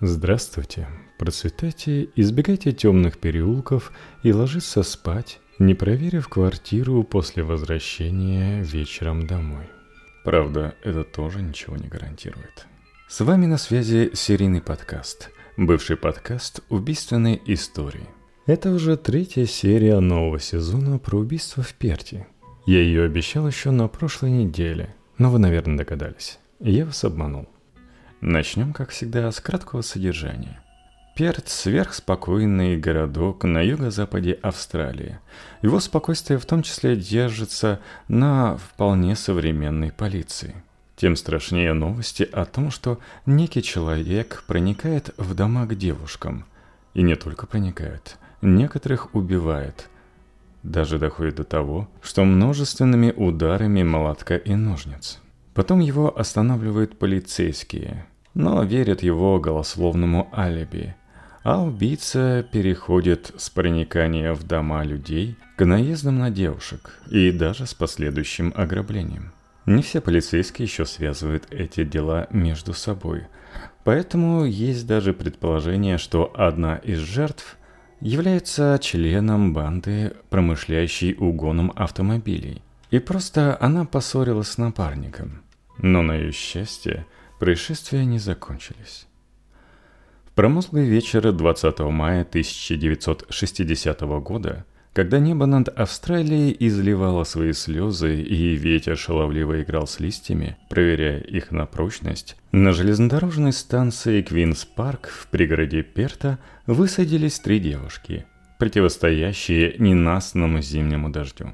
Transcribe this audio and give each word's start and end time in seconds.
Здравствуйте, 0.00 0.86
процветайте, 1.18 2.10
избегайте 2.14 2.70
темных 2.70 3.18
переулков 3.18 3.90
и 4.22 4.32
ложиться 4.32 4.84
спать, 4.84 5.40
не 5.58 5.74
проверив 5.74 6.28
квартиру 6.28 7.02
после 7.02 7.42
возвращения 7.42 8.62
вечером 8.62 9.26
домой. 9.26 9.64
Правда, 10.24 10.76
это 10.84 11.02
тоже 11.02 11.42
ничего 11.42 11.76
не 11.76 11.88
гарантирует. 11.88 12.68
С 13.08 13.18
вами 13.24 13.46
на 13.46 13.58
связи 13.58 14.12
серийный 14.14 14.62
подкаст, 14.62 15.30
бывший 15.56 15.96
подкаст 15.96 16.60
убийственной 16.68 17.42
истории. 17.46 18.06
Это 18.46 18.70
уже 18.70 18.96
третья 18.96 19.46
серия 19.46 19.98
нового 19.98 20.38
сезона 20.38 21.00
про 21.00 21.18
убийство 21.18 21.64
в 21.64 21.74
Перти. 21.74 22.24
Я 22.66 22.82
ее 22.82 23.02
обещал 23.02 23.48
еще 23.48 23.72
на 23.72 23.88
прошлой 23.88 24.30
неделе, 24.30 24.94
но 25.18 25.28
вы, 25.28 25.40
наверное, 25.40 25.78
догадались. 25.78 26.38
Я 26.60 26.84
вас 26.84 27.02
обманул. 27.02 27.48
Начнем, 28.20 28.72
как 28.72 28.90
всегда, 28.90 29.30
с 29.30 29.40
краткого 29.40 29.82
содержания. 29.82 30.60
Перт– 31.14 31.44
сверхспокойный 31.48 32.76
городок 32.76 33.44
на 33.44 33.60
юго-западе 33.62 34.32
Австралии. 34.42 35.20
Его 35.62 35.78
спокойствие 35.78 36.40
в 36.40 36.46
том 36.46 36.62
числе 36.62 36.96
держится 36.96 37.80
на 38.08 38.56
вполне 38.56 39.14
современной 39.14 39.92
полиции. 39.92 40.56
Тем 40.96 41.14
страшнее 41.14 41.74
новости 41.74 42.28
о 42.32 42.44
том, 42.44 42.72
что 42.72 42.98
некий 43.24 43.62
человек 43.62 44.42
проникает 44.48 45.14
в 45.16 45.34
дома 45.36 45.66
к 45.66 45.76
девушкам. 45.76 46.44
И 46.94 47.02
не 47.02 47.14
только 47.14 47.46
проникает, 47.46 48.16
некоторых 48.42 49.14
убивает. 49.14 49.88
Даже 50.64 50.98
доходит 50.98 51.36
до 51.36 51.44
того, 51.44 51.88
что 52.02 52.24
множественными 52.24 53.12
ударами 53.12 53.84
молотка 53.84 54.36
и 54.36 54.56
ножниц– 54.56 55.20
Потом 55.58 55.80
его 55.80 56.16
останавливают 56.16 57.00
полицейские, 57.00 58.06
но 58.38 58.62
верят 58.62 59.02
его 59.02 59.40
голословному 59.40 60.30
алиби. 60.32 60.94
А 61.42 61.60
убийца 61.60 62.46
переходит 62.52 63.32
с 63.36 63.50
проникания 63.50 64.32
в 64.32 64.44
дома 64.44 64.84
людей 64.84 65.36
к 65.56 65.64
наездам 65.64 66.20
на 66.20 66.30
девушек 66.30 67.00
и 67.10 67.32
даже 67.32 67.66
с 67.66 67.74
последующим 67.74 68.52
ограблением. 68.54 69.32
Не 69.66 69.82
все 69.82 70.00
полицейские 70.00 70.66
еще 70.66 70.86
связывают 70.86 71.48
эти 71.50 71.82
дела 71.82 72.28
между 72.30 72.74
собой, 72.74 73.24
поэтому 73.82 74.44
есть 74.44 74.86
даже 74.86 75.14
предположение, 75.14 75.98
что 75.98 76.32
одна 76.36 76.76
из 76.76 76.98
жертв 76.98 77.56
является 78.00 78.78
членом 78.80 79.52
банды, 79.52 80.12
промышляющей 80.30 81.16
угоном 81.18 81.72
автомобилей. 81.74 82.62
И 82.92 83.00
просто 83.00 83.58
она 83.60 83.84
поссорилась 83.84 84.50
с 84.50 84.58
напарником– 84.58 85.42
но 85.78 86.02
на 86.02 86.16
ее 86.16 86.32
счастье 86.32 87.06
происшествия 87.38 88.04
не 88.04 88.18
закончились. 88.18 89.06
В 90.24 90.32
промозглый 90.32 90.86
вечер 90.86 91.32
20 91.32 91.78
мая 91.80 92.22
1960 92.22 94.00
года, 94.22 94.64
когда 94.92 95.18
небо 95.18 95.46
над 95.46 95.68
Австралией 95.68 96.56
изливало 96.58 97.24
свои 97.24 97.52
слезы 97.52 98.20
и 98.20 98.56
ветер 98.56 98.96
шаловливо 98.96 99.62
играл 99.62 99.86
с 99.86 100.00
листьями, 100.00 100.56
проверяя 100.68 101.20
их 101.20 101.50
на 101.52 101.66
прочность, 101.66 102.36
на 102.52 102.72
железнодорожной 102.72 103.52
станции 103.52 104.22
Квинс 104.22 104.64
Парк 104.64 105.08
в 105.08 105.28
пригороде 105.28 105.82
Перта 105.82 106.38
высадились 106.66 107.38
три 107.38 107.60
девушки, 107.60 108.26
противостоящие 108.58 109.76
ненастному 109.78 110.60
зимнему 110.60 111.10
дождю. 111.10 111.52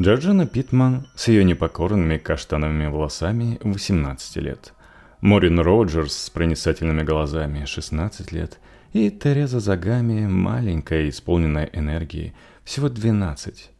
Джорджина 0.00 0.46
Питман 0.46 1.08
с 1.16 1.28
ее 1.28 1.42
непокорными 1.42 2.18
каштановыми 2.18 2.86
волосами 2.86 3.58
18 3.62 4.36
лет, 4.36 4.72
Морин 5.20 5.58
Роджерс 5.58 6.16
с 6.16 6.30
проницательными 6.30 7.02
глазами 7.02 7.64
16 7.64 8.30
лет 8.30 8.60
и 8.92 9.10
Тереза 9.10 9.58
Загами, 9.58 10.28
маленькая, 10.28 11.08
исполненная 11.08 11.68
энергии, 11.72 12.34
всего 12.62 12.88
12. 12.88 13.70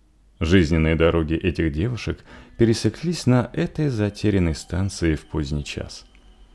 Жизненные 0.40 0.96
дороги 0.96 1.34
этих 1.34 1.72
девушек 1.72 2.24
пересеклись 2.58 3.26
на 3.26 3.50
этой 3.52 3.88
затерянной 3.88 4.56
станции 4.56 5.14
в 5.14 5.26
поздний 5.26 5.64
час. 5.64 6.06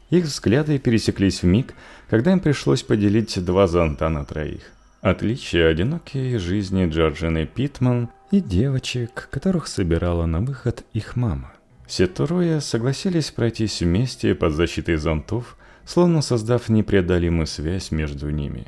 Их 0.10 0.26
взгляды 0.26 0.78
пересеклись 0.80 1.44
в 1.44 1.46
миг, 1.46 1.76
когда 2.10 2.34
им 2.34 2.42
пришлось 2.42 2.84
поделить 2.84 3.44
два 3.44 3.68
зонта 3.68 4.10
на 4.10 4.26
троих. 4.26 4.64
Отличие 5.00 5.68
одинокой 5.68 6.38
жизни 6.38 6.90
Джорджины 6.90 7.46
Питман 7.46 8.10
и 8.32 8.42
девочек, 8.42 9.30
которых 9.32 9.68
собирала 9.68 10.26
на 10.26 10.42
выход 10.42 10.84
их 10.92 11.16
мама. 11.16 11.54
Все 11.94 12.08
трое 12.08 12.60
согласились 12.60 13.30
пройтись 13.30 13.82
вместе 13.82 14.34
под 14.34 14.54
защитой 14.54 14.96
зонтов, 14.96 15.56
словно 15.86 16.24
создав 16.24 16.68
непреодолимую 16.68 17.46
связь 17.46 17.92
между 17.92 18.32
ними. 18.32 18.66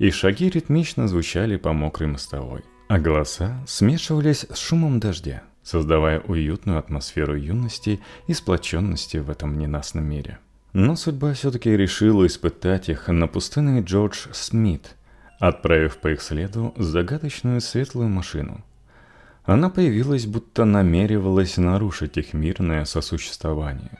И 0.00 0.10
шаги 0.10 0.50
ритмично 0.50 1.06
звучали 1.06 1.58
по 1.58 1.72
мокрой 1.72 2.08
мостовой, 2.08 2.64
а 2.88 2.98
голоса 2.98 3.56
смешивались 3.68 4.46
с 4.52 4.58
шумом 4.58 4.98
дождя, 4.98 5.44
создавая 5.62 6.18
уютную 6.18 6.80
атмосферу 6.80 7.36
юности 7.36 8.00
и 8.26 8.34
сплоченности 8.34 9.18
в 9.18 9.30
этом 9.30 9.56
ненастном 9.56 10.04
мире. 10.04 10.40
Но 10.72 10.96
судьба 10.96 11.34
все-таки 11.34 11.70
решила 11.70 12.26
испытать 12.26 12.88
их 12.88 13.06
на 13.06 13.28
пустынный 13.28 13.80
Джордж 13.80 14.26
Смит– 14.32 14.96
отправив 15.38 15.98
по 15.98 16.08
их 16.08 16.22
следу 16.22 16.74
загадочную 16.76 17.60
светлую 17.60 18.08
машину. 18.08 18.64
Она 19.46 19.70
появилась, 19.70 20.26
будто 20.26 20.64
намеревалась 20.64 21.56
нарушить 21.56 22.16
их 22.16 22.34
мирное 22.34 22.84
сосуществование. 22.84 23.98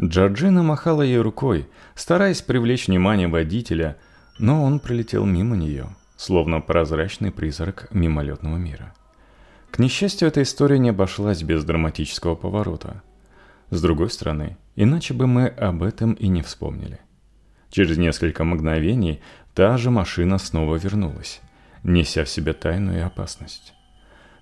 Джорджина 0.00 0.62
махала 0.62 1.02
ей 1.02 1.20
рукой, 1.20 1.68
стараясь 1.94 2.42
привлечь 2.42 2.88
внимание 2.88 3.28
водителя, 3.28 3.96
но 4.38 4.64
он 4.64 4.80
пролетел 4.80 5.24
мимо 5.24 5.56
нее, 5.56 5.86
словно 6.16 6.60
прозрачный 6.60 7.30
призрак 7.30 7.88
мимолетного 7.92 8.56
мира. 8.56 8.94
К 9.70 9.78
несчастью, 9.78 10.26
эта 10.26 10.42
история 10.42 10.78
не 10.78 10.90
обошлась 10.90 11.42
без 11.42 11.64
драматического 11.64 12.34
поворота. 12.34 13.02
С 13.70 13.80
другой 13.80 14.10
стороны, 14.10 14.56
иначе 14.74 15.14
бы 15.14 15.26
мы 15.26 15.46
об 15.46 15.82
этом 15.82 16.14
и 16.14 16.26
не 16.26 16.42
вспомнили. 16.42 16.98
Через 17.70 17.98
несколько 17.98 18.42
мгновений 18.42 19.20
Та 19.54 19.76
же 19.78 19.90
машина 19.90 20.38
снова 20.38 20.76
вернулась, 20.76 21.40
неся 21.82 22.24
в 22.24 22.28
себе 22.28 22.52
тайную 22.52 23.04
опасность. 23.04 23.74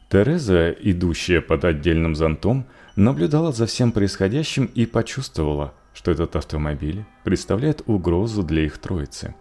Тереза, 0.09 0.71
идущая 0.71 1.43
под 1.43 1.65
отдельным 1.65 2.15
зонтом, 2.15 2.67
наблюдала 2.97 3.53
за 3.53 3.67
всем 3.67 3.93
происходящим 3.93 4.65
и 4.75 4.87
почувствовала, 4.87 5.75
что 5.93 6.11
этот 6.11 6.35
автомобиль 6.35 7.05
представляет 7.25 7.83
угрозу 7.87 8.43
для 8.43 8.65
их 8.65 8.79
троицы. 8.79 9.35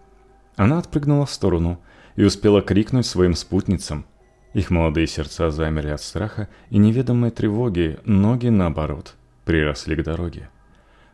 Она 0.57 0.79
отпрыгнула 0.79 1.25
в 1.25 1.31
сторону 1.31 1.79
и 2.17 2.23
успела 2.23 2.61
крикнуть 2.61 3.05
своим 3.05 3.33
спутницам. 3.33 4.05
Их 4.53 4.69
молодые 4.69 5.07
сердца 5.07 5.51
замерли 5.51 5.89
от 5.91 6.01
страха 6.01 6.49
и 6.69 6.77
неведомой 6.77 7.31
тревоги, 7.31 7.99
ноги, 8.03 8.47
наоборот, 8.47 9.15
приросли 9.45 9.95
к 9.95 10.03
дороге. 10.03 10.49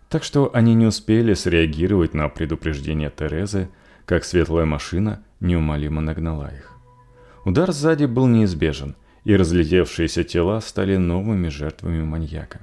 Так 0.10 0.24
что 0.24 0.50
они 0.54 0.74
не 0.74 0.86
успели 0.86 1.34
среагировать 1.34 2.14
на 2.14 2.30
предупреждение 2.30 3.12
Терезы, 3.16 3.70
как 4.06 4.24
светлая 4.24 4.66
машина 4.66 5.24
неумолимо 5.40 6.02
нагнала 6.02 6.52
их. 6.56 6.72
Удар 7.46 7.72
сзади 7.72 8.06
был 8.06 8.28
неизбежен, 8.28 8.96
и 9.26 9.36
разлетевшиеся 9.36 10.24
тела 10.24 10.60
стали 10.62 10.98
новыми 10.98 11.48
жертвами 11.50 12.04
маньяка. 12.04 12.60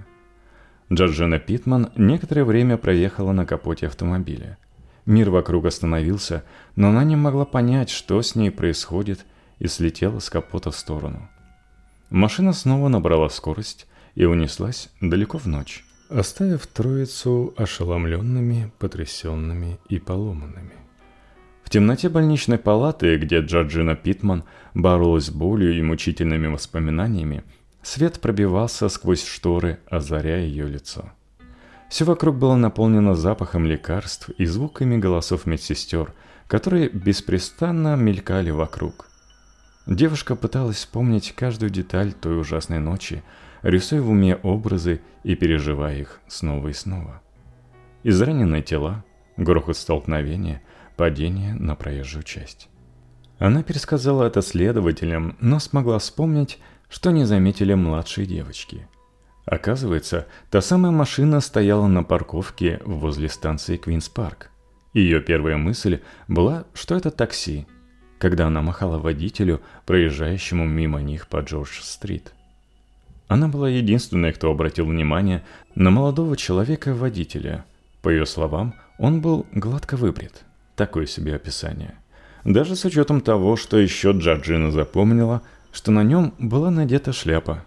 Джорджина 0.92 1.38
Питман 1.38 1.90
некоторое 1.96 2.44
время 2.44 2.76
проехала 2.76 3.32
на 3.32 3.46
капоте 3.46 3.86
автомобиля. 3.86 4.58
Мир 5.06 5.30
вокруг 5.30 5.66
остановился, 5.66 6.44
но 6.76 6.88
она 6.88 7.04
не 7.04 7.16
могла 7.16 7.44
понять, 7.44 7.90
что 7.90 8.20
с 8.20 8.34
ней 8.34 8.50
происходит, 8.50 9.24
и 9.58 9.68
слетела 9.68 10.18
с 10.18 10.30
капота 10.30 10.70
в 10.70 10.76
сторону. 10.76 11.28
Машина 12.08 12.52
снова 12.52 12.88
набрала 12.88 13.28
скорость 13.28 13.86
и 14.14 14.24
унеслась 14.24 14.88
далеко 15.00 15.38
в 15.38 15.46
ночь, 15.46 15.84
оставив 16.08 16.66
троицу 16.66 17.54
ошеломленными, 17.56 18.72
потрясенными 18.78 19.78
и 19.88 19.98
поломанными. 19.98 20.79
В 21.70 21.72
темноте 21.72 22.08
больничной 22.08 22.58
палаты, 22.58 23.16
где 23.16 23.38
Джорджина 23.38 23.94
Питман 23.94 24.42
боролась 24.74 25.26
с 25.26 25.30
болью 25.30 25.78
и 25.78 25.80
мучительными 25.82 26.48
воспоминаниями, 26.48 27.44
свет 27.80 28.20
пробивался 28.20 28.88
сквозь 28.88 29.24
шторы, 29.24 29.78
озаряя 29.88 30.42
ее 30.44 30.66
лицо. 30.66 31.12
Все 31.88 32.04
вокруг 32.04 32.34
было 32.34 32.56
наполнено 32.56 33.14
запахом 33.14 33.66
лекарств 33.66 34.30
и 34.30 34.46
звуками 34.46 34.96
голосов 34.96 35.46
медсестер, 35.46 36.12
которые 36.48 36.88
беспрестанно 36.88 37.94
мелькали 37.94 38.50
вокруг. 38.50 39.08
Девушка 39.86 40.34
пыталась 40.34 40.78
вспомнить 40.78 41.36
каждую 41.36 41.70
деталь 41.70 42.12
той 42.14 42.40
ужасной 42.40 42.80
ночи, 42.80 43.22
рисуя 43.62 44.02
в 44.02 44.10
уме 44.10 44.34
образы 44.34 45.02
и 45.22 45.36
переживая 45.36 45.98
их 45.98 46.20
снова 46.26 46.66
и 46.66 46.72
снова. 46.72 47.22
Израненные 48.02 48.62
тела, 48.62 49.04
грохот 49.36 49.76
столкновения, 49.76 50.62
падение 51.00 51.54
на 51.54 51.76
проезжую 51.76 52.24
часть. 52.24 52.68
Она 53.38 53.62
пересказала 53.62 54.24
это 54.24 54.42
следователям, 54.42 55.34
но 55.40 55.58
смогла 55.58 55.98
вспомнить, 55.98 56.58
что 56.90 57.10
не 57.10 57.24
заметили 57.24 57.72
младшие 57.72 58.26
девочки. 58.26 58.86
Оказывается, 59.46 60.26
та 60.50 60.60
самая 60.60 60.92
машина 60.92 61.40
стояла 61.40 61.86
на 61.86 62.02
парковке 62.02 62.82
возле 62.84 63.30
станции 63.30 63.78
Квинс 63.78 64.10
Парк. 64.10 64.50
Ее 64.92 65.22
первая 65.22 65.56
мысль 65.56 66.00
была, 66.28 66.66
что 66.74 66.96
это 66.96 67.10
такси, 67.10 67.66
когда 68.18 68.48
она 68.48 68.60
махала 68.60 68.98
водителю, 68.98 69.62
проезжающему 69.86 70.66
мимо 70.66 71.00
них 71.00 71.28
по 71.28 71.38
Джордж-стрит. 71.38 72.34
Она 73.26 73.48
была 73.48 73.70
единственной, 73.70 74.34
кто 74.34 74.50
обратил 74.50 74.84
внимание 74.84 75.44
на 75.74 75.90
молодого 75.90 76.36
человека-водителя. 76.36 77.64
По 78.02 78.10
ее 78.10 78.26
словам, 78.26 78.74
он 78.98 79.22
был 79.22 79.46
гладко 79.52 79.96
выбрит. 79.96 80.44
Такое 80.80 81.04
себе 81.04 81.36
описание. 81.36 81.98
Даже 82.42 82.74
с 82.74 82.86
учетом 82.86 83.20
того, 83.20 83.56
что 83.56 83.76
еще 83.76 84.12
Джорджина 84.12 84.70
запомнила, 84.70 85.42
что 85.72 85.90
на 85.90 86.02
нем 86.02 86.32
была 86.38 86.70
надета 86.70 87.12
шляпа. 87.12 87.64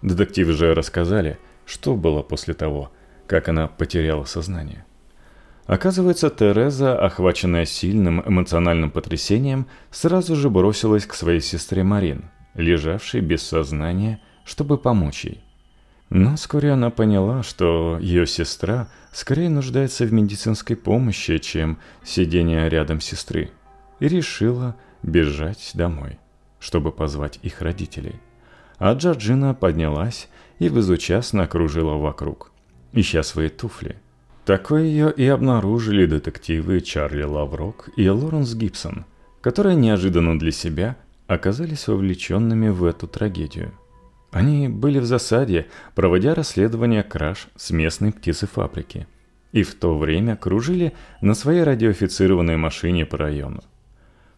Детективы 0.00 0.52
же 0.52 0.72
рассказали, 0.72 1.40
что 1.64 1.96
было 1.96 2.22
после 2.22 2.54
того, 2.54 2.92
как 3.26 3.48
она 3.48 3.66
потеряла 3.66 4.26
сознание. 4.26 4.84
Оказывается, 5.66 6.30
Тереза, 6.30 6.96
охваченная 6.96 7.64
сильным 7.64 8.22
эмоциональным 8.24 8.92
потрясением, 8.92 9.66
сразу 9.90 10.36
же 10.36 10.48
бросилась 10.48 11.04
к 11.04 11.14
своей 11.14 11.40
сестре 11.40 11.82
Марин, 11.82 12.26
лежавшей 12.54 13.22
без 13.22 13.42
сознания, 13.42 14.20
чтобы 14.44 14.78
помочь 14.78 15.24
ей. 15.24 15.42
Но 16.10 16.36
вскоре 16.36 16.72
она 16.72 16.90
поняла, 16.90 17.42
что 17.42 17.98
ее 18.00 18.26
сестра 18.26 18.88
скорее 19.12 19.48
нуждается 19.48 20.04
в 20.04 20.12
медицинской 20.12 20.76
помощи, 20.76 21.38
чем 21.38 21.78
сидение 22.04 22.68
рядом 22.68 23.00
сестры, 23.00 23.50
и 23.98 24.08
решила 24.08 24.76
бежать 25.02 25.72
домой, 25.74 26.18
чтобы 26.60 26.92
позвать 26.92 27.38
их 27.42 27.60
родителей. 27.60 28.20
А 28.78 28.92
Джорджина 28.92 29.54
поднялась 29.54 30.28
и 30.58 30.68
безучастно 30.68 31.44
окружила 31.44 31.94
вокруг, 31.94 32.52
ища 32.92 33.22
свои 33.22 33.48
туфли. 33.48 33.96
Такое 34.44 34.84
ее 34.84 35.12
и 35.12 35.26
обнаружили 35.26 36.06
детективы 36.06 36.80
Чарли 36.80 37.24
Лаврок 37.24 37.88
и 37.96 38.08
Лоренс 38.08 38.54
Гибсон, 38.54 39.04
которые 39.40 39.74
неожиданно 39.74 40.38
для 40.38 40.52
себя 40.52 40.96
оказались 41.26 41.88
вовлеченными 41.88 42.68
в 42.68 42.84
эту 42.84 43.08
трагедию. 43.08 43.72
Они 44.36 44.68
были 44.68 44.98
в 44.98 45.06
засаде, 45.06 45.66
проводя 45.94 46.34
расследование 46.34 47.02
краж 47.02 47.48
с 47.56 47.70
местной 47.70 48.12
птицефабрики, 48.12 49.06
и 49.52 49.62
в 49.62 49.74
то 49.74 49.96
время 49.96 50.36
кружили 50.36 50.92
на 51.22 51.32
своей 51.32 51.62
радиоофицированной 51.62 52.58
машине 52.58 53.06
по 53.06 53.16
району. 53.16 53.64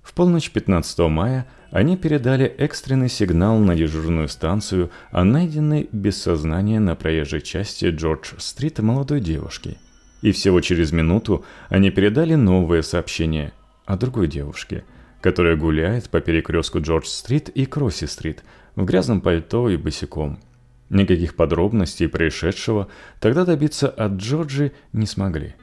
В 0.01 0.15
полночь 0.15 0.53
15 0.53 1.01
мая 1.01 1.49
они 1.73 1.97
передали 1.97 2.45
экстренный 2.45 3.09
сигнал 3.09 3.59
на 3.59 3.75
дежурную 3.75 4.29
станцию 4.29 4.93
о 5.11 5.25
найденной 5.25 5.89
без 5.91 6.23
сознания 6.23 6.79
на 6.79 6.95
проезжей 6.95 7.41
части 7.41 7.87
Джордж-стрит 7.87 8.79
молодой 8.79 9.19
девушке. 9.21 9.79
И 10.23 10.31
всего 10.31 10.61
через 10.61 10.93
минуту 10.93 11.45
они 11.71 11.91
передали 11.91 12.37
новое 12.37 12.83
сообщение 12.83 13.53
о 13.85 13.97
другой 13.97 14.29
девушке, 14.29 14.85
которая 15.21 15.57
гуляет 15.57 16.09
по 16.09 16.21
перекрестку 16.21 16.79
Джордж-стрит 16.79 17.49
и 17.49 17.67
Кросси-стрит 17.67 18.45
в 18.79 18.85
грязном 18.85 19.21
пальто 19.21 19.69
и 19.69 19.77
босиком. 19.77 20.39
Никаких 20.89 21.35
подробностей 21.35 22.09
происшедшего 22.09 22.87
тогда 23.19 23.45
добиться 23.45 23.89
от 23.89 24.13
Джорджи 24.13 24.71
не 24.93 25.05
смогли. 25.05 25.57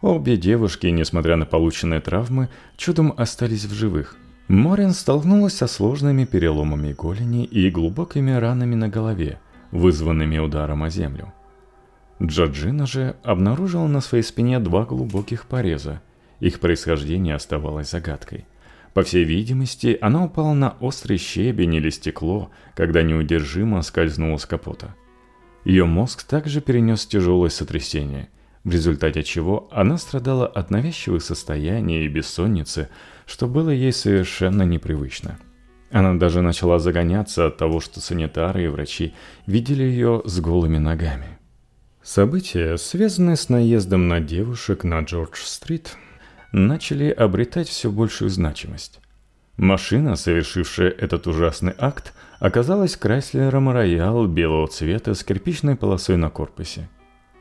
Обе 0.00 0.38
девушки, 0.38 0.86
несмотря 0.86 1.36
на 1.36 1.44
полученные 1.44 2.00
травмы, 2.00 2.48
чудом 2.78 3.12
остались 3.14 3.66
в 3.66 3.74
живых. 3.74 4.16
Морин 4.48 4.92
столкнулась 4.92 5.54
со 5.54 5.66
сложными 5.66 6.24
переломами 6.24 6.94
голени 6.94 7.44
и 7.44 7.68
глубокими 7.70 8.30
ранами 8.30 8.74
на 8.74 8.88
голове, 8.88 9.38
вызванными 9.70 10.38
ударом 10.38 10.84
о 10.84 10.88
землю. 10.88 11.34
Джорджина 12.22 12.86
же 12.86 13.16
обнаружила 13.22 13.86
на 13.86 14.00
своей 14.00 14.24
спине 14.24 14.60
два 14.60 14.86
глубоких 14.86 15.44
пореза. 15.44 16.00
Их 16.40 16.58
происхождение 16.58 17.34
оставалось 17.34 17.90
загадкой. 17.90 18.46
По 18.94 19.02
всей 19.02 19.24
видимости, 19.24 19.98
она 20.00 20.24
упала 20.24 20.54
на 20.54 20.76
острый 20.80 21.18
щебень 21.18 21.74
или 21.74 21.90
стекло, 21.90 22.50
когда 22.74 23.02
неудержимо 23.02 23.82
скользнула 23.82 24.38
с 24.38 24.46
капота. 24.46 24.94
Ее 25.64 25.84
мозг 25.84 26.22
также 26.22 26.60
перенес 26.60 27.06
тяжелое 27.06 27.50
сотрясение– 27.50 28.28
в 28.68 28.70
результате 28.70 29.22
чего 29.22 29.68
она 29.70 29.96
страдала 29.96 30.46
от 30.46 30.70
навязчивых 30.70 31.22
состояний 31.22 32.04
и 32.04 32.08
бессонницы, 32.08 32.90
что 33.24 33.46
было 33.46 33.70
ей 33.70 33.92
совершенно 33.92 34.62
непривычно. 34.62 35.38
Она 35.90 36.14
даже 36.14 36.42
начала 36.42 36.78
загоняться 36.78 37.46
от 37.46 37.56
того, 37.56 37.80
что 37.80 38.00
санитары 38.00 38.64
и 38.64 38.68
врачи 38.68 39.14
видели 39.46 39.84
ее 39.84 40.22
с 40.26 40.38
голыми 40.40 40.76
ногами. 40.76 41.38
События, 42.02 42.76
связанные 42.76 43.36
с 43.36 43.48
наездом 43.48 44.06
на 44.06 44.20
девушек 44.20 44.84
на 44.84 45.00
Джордж-стрит, 45.00 45.96
начали 46.52 47.10
обретать 47.10 47.68
все 47.68 47.90
большую 47.90 48.30
значимость. 48.30 49.00
Машина, 49.56 50.16
совершившая 50.16 50.90
этот 50.90 51.26
ужасный 51.26 51.74
акт, 51.76 52.12
оказалась 52.38 52.96
Крайслером 52.96 53.70
Роял 53.70 54.26
белого 54.26 54.68
цвета 54.68 55.14
с 55.14 55.24
кирпичной 55.24 55.76
полосой 55.76 56.16
на 56.16 56.30
корпусе– 56.30 56.88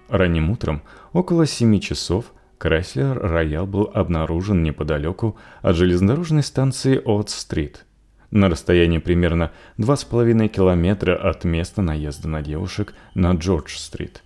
Ранним 0.09 0.49
утром, 0.49 0.83
около 1.11 1.45
7 1.45 1.79
часов, 1.79 2.31
Крайслер 2.57 3.19
Роял 3.19 3.67
был 3.67 3.91
обнаружен 3.93 4.63
неподалеку 4.63 5.37
от 5.61 5.75
железнодорожной 5.75 6.43
станции 6.43 6.99
От-стрит, 7.03 7.85
на 8.31 8.49
расстоянии 8.49 8.99
примерно 8.99 9.51
2,5 9.77 10.47
километра 10.47 11.15
от 11.15 11.43
места 11.43 11.81
наезда 11.81 12.29
на 12.29 12.41
девушек 12.41 12.93
на 13.15 13.33
Джордж-стрит. 13.33 14.23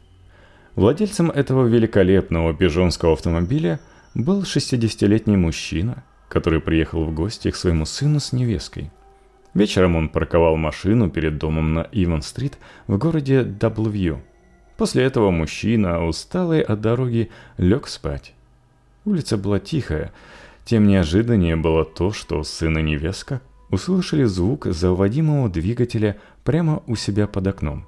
Владельцем 0.75 1.31
этого 1.31 1.66
великолепного 1.68 2.54
пижонского 2.54 3.13
автомобиля 3.13 3.80
был 4.13 4.41
60-летний 4.41 5.37
мужчина, 5.37 6.03
который 6.29 6.61
приехал 6.61 7.05
в 7.05 7.13
гости 7.13 7.51
к 7.51 7.55
своему 7.55 7.85
сыну 7.85 8.19
с 8.19 8.33
невесткой. 8.33 8.91
Вечером 9.53 9.95
он 9.95 10.09
парковал 10.09 10.55
машину 10.55 11.09
перед 11.09 11.37
домом 11.37 11.73
на 11.73 11.87
Иван-стрит 11.91 12.57
в 12.87 12.97
городе 12.97 13.43
Даблвью– 13.43 14.21
После 14.81 15.03
этого 15.03 15.29
мужчина, 15.29 16.07
усталый 16.07 16.61
от 16.61 16.81
дороги, 16.81 17.29
лег 17.59 17.87
спать. 17.87 18.33
Улица 19.05 19.37
была 19.37 19.59
тихая, 19.59 20.11
тем 20.65 20.87
неожиданнее 20.87 21.55
было 21.55 21.85
то, 21.85 22.11
что 22.11 22.41
сын 22.43 22.79
и 22.79 22.81
невестка 22.81 23.41
услышали 23.69 24.23
звук 24.23 24.65
заводимого 24.65 25.49
двигателя 25.49 26.17
прямо 26.43 26.81
у 26.87 26.95
себя 26.95 27.27
под 27.27 27.45
окном. 27.45 27.85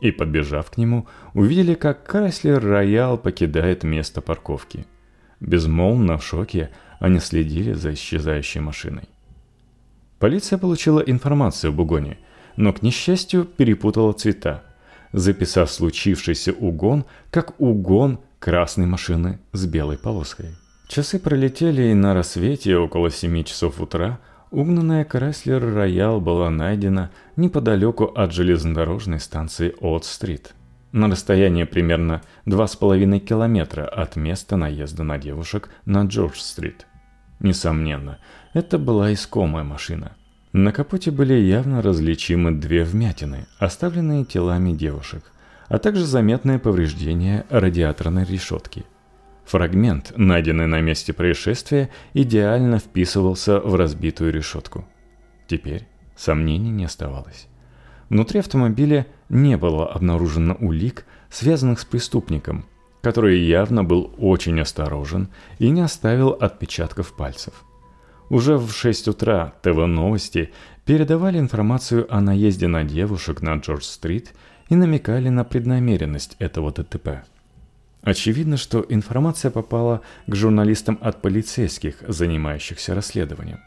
И, 0.00 0.10
подбежав 0.10 0.68
к 0.68 0.78
нему, 0.78 1.06
увидели, 1.32 1.74
как 1.74 2.04
Крайслер 2.04 2.60
Роял 2.60 3.18
покидает 3.18 3.84
место 3.84 4.20
парковки. 4.20 4.84
Безмолвно 5.42 6.16
в 6.18 6.24
шоке 6.24 6.70
они 6.98 7.20
следили 7.20 7.74
за 7.74 7.92
исчезающей 7.94 8.60
машиной. 8.60 9.08
Полиция 10.18 10.58
получила 10.58 11.00
информацию 11.00 11.70
об 11.70 11.80
угоне, 11.80 12.18
но, 12.56 12.72
к 12.72 12.82
несчастью, 12.82 13.44
перепутала 13.44 14.12
цвета– 14.12 14.62
записав 15.12 15.70
случившийся 15.70 16.52
угон 16.52 17.04
как 17.30 17.60
угон 17.60 18.18
красной 18.38 18.86
машины 18.86 19.38
с 19.52 19.66
белой 19.66 19.98
полоской. 19.98 20.56
Часы 20.88 21.18
пролетели, 21.18 21.90
и 21.90 21.94
на 21.94 22.14
рассвете 22.14 22.76
около 22.76 23.10
7 23.10 23.44
часов 23.44 23.80
утра 23.80 24.18
угнанная 24.50 25.04
Крайслер 25.04 25.74
Роял 25.74 26.20
была 26.20 26.50
найдена 26.50 27.10
неподалеку 27.36 28.04
от 28.04 28.32
железнодорожной 28.32 29.20
станции 29.20 29.74
От-стрит, 29.80 30.54
на 30.92 31.08
расстоянии 31.08 31.64
примерно 31.64 32.22
2,5 32.46 33.18
километра 33.18 33.84
от 33.84 34.16
места 34.16 34.56
наезда 34.56 35.02
на 35.02 35.18
девушек 35.18 35.70
на 35.84 36.04
Джордж-стрит. 36.04 36.86
Несомненно, 37.40 38.18
это 38.54 38.78
была 38.78 39.12
искомая 39.12 39.64
машина– 39.64 40.12
на 40.52 40.70
капоте 40.70 41.10
были 41.10 41.32
явно 41.32 41.80
различимы 41.80 42.52
две 42.52 42.84
вмятины, 42.84 43.46
оставленные 43.58 44.26
телами 44.26 44.72
девушек, 44.72 45.24
а 45.68 45.78
также 45.78 46.04
заметное 46.04 46.58
повреждение 46.58 47.46
радиаторной 47.48 48.26
решетки. 48.26 48.84
Фрагмент, 49.46 50.12
найденный 50.14 50.66
на 50.66 50.82
месте 50.82 51.14
происшествия, 51.14 51.88
идеально 52.12 52.78
вписывался 52.78 53.60
в 53.60 53.74
разбитую 53.76 54.30
решетку. 54.30 54.86
Теперь 55.46 55.88
сомнений 56.16 56.70
не 56.70 56.84
оставалось. 56.84 57.48
Внутри 58.12 58.38
автомобиля 58.38 59.06
не 59.28 59.56
было 59.56 59.90
обнаружено 59.90 60.54
улик, 60.60 61.06
связанных 61.30 61.80
с 61.80 61.84
преступником, 61.84 62.66
который 63.00 63.40
явно 63.40 63.82
был 63.82 64.14
очень 64.18 64.60
осторожен 64.60 65.28
и 65.58 65.70
не 65.70 65.80
оставил 65.80 66.28
отпечатков 66.28 67.16
пальцев– 67.16 67.64
уже 68.32 68.56
в 68.56 68.72
6 68.72 69.08
утра 69.08 69.52
ТВ-новости 69.60 70.52
передавали 70.86 71.38
информацию 71.38 72.06
о 72.08 72.22
наезде 72.22 72.66
на 72.66 72.82
девушек 72.82 73.42
на 73.42 73.56
Джордж-стрит 73.56 74.32
и 74.70 74.74
намекали 74.74 75.28
на 75.28 75.44
преднамеренность 75.44 76.36
этого 76.38 76.72
ДТП. 76.72 77.24
Очевидно, 78.00 78.56
что 78.56 78.86
информация 78.88 79.50
попала 79.50 80.00
к 80.26 80.34
журналистам 80.34 80.98
от 81.02 81.20
полицейских, 81.20 81.96
занимающихся 82.08 82.94
расследованием. 82.94 83.60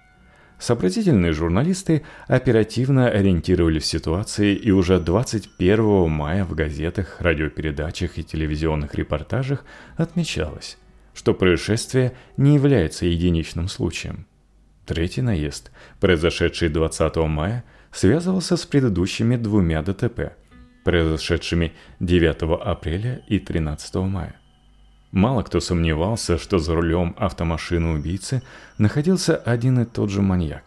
Сообразительные 0.66 1.32
журналисты 1.32 2.02
оперативно 2.28 3.08
ориентировали 3.08 3.78
в 3.78 3.86
ситуации 3.86 4.56
и 4.56 4.72
уже 4.72 5.00
21 5.00 6.10
мая 6.10 6.44
в 6.44 6.56
газетах, 6.56 7.22
радиопередачах 7.22 8.18
и 8.18 8.24
телевизионных 8.24 8.96
репортажах 8.96 9.64
отмечалось, 9.96 10.80
что 11.14 11.36
происшествие 11.36 12.14
не 12.36 12.56
является 12.56 13.06
единичным 13.06 13.68
случаем. 13.68 14.26
Третий 14.88 15.22
наезд, 15.22 15.70
произошедший 16.00 16.70
20 16.70 17.16
мая, 17.18 17.64
связывался 17.92 18.58
с 18.58 18.66
предыдущими 18.66 19.36
двумя 19.36 19.84
ДТП, 19.84 20.34
произошедшими 20.84 21.74
9 22.00 22.60
апреля 22.66 23.22
и 23.28 23.38
13 23.38 23.96
мая. 23.98 24.36
Мало 25.16 25.44
кто 25.44 25.62
сомневался, 25.62 26.38
что 26.38 26.60
за 26.60 26.76
рулем 26.76 27.16
автомашины 27.18 27.94
убийцы 27.94 28.44
находился 28.78 29.38
один 29.38 29.80
и 29.80 29.86
тот 29.86 30.10
же 30.10 30.22
маньяк. 30.22 30.66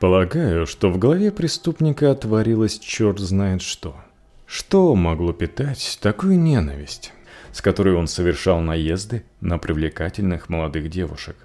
Полагаю, 0.00 0.66
что 0.66 0.90
в 0.90 0.96
голове 0.96 1.30
преступника 1.30 2.10
отворилось 2.10 2.78
черт 2.78 3.18
знает 3.18 3.60
что. 3.60 3.94
Что 4.46 4.94
могло 4.94 5.34
питать 5.34 5.98
такую 6.00 6.40
ненависть, 6.40 7.12
с 7.52 7.60
которой 7.60 7.94
он 7.94 8.06
совершал 8.06 8.62
наезды 8.62 9.22
на 9.42 9.58
привлекательных 9.58 10.48
молодых 10.48 10.88
девушек? 10.88 11.36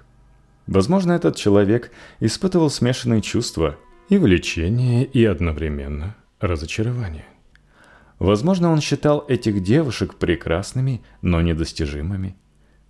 Возможно, 0.66 1.12
этот 1.12 1.36
человек 1.36 1.90
испытывал 2.20 2.70
смешанные 2.70 3.20
чувства 3.20 3.76
и 4.08 4.16
влечение, 4.16 5.04
и 5.04 5.26
одновременно 5.26 6.16
разочарование. 6.40 7.26
Возможно, 8.22 8.70
он 8.70 8.80
считал 8.80 9.24
этих 9.26 9.64
девушек 9.64 10.14
прекрасными, 10.14 11.02
но 11.22 11.40
недостижимыми. 11.40 12.36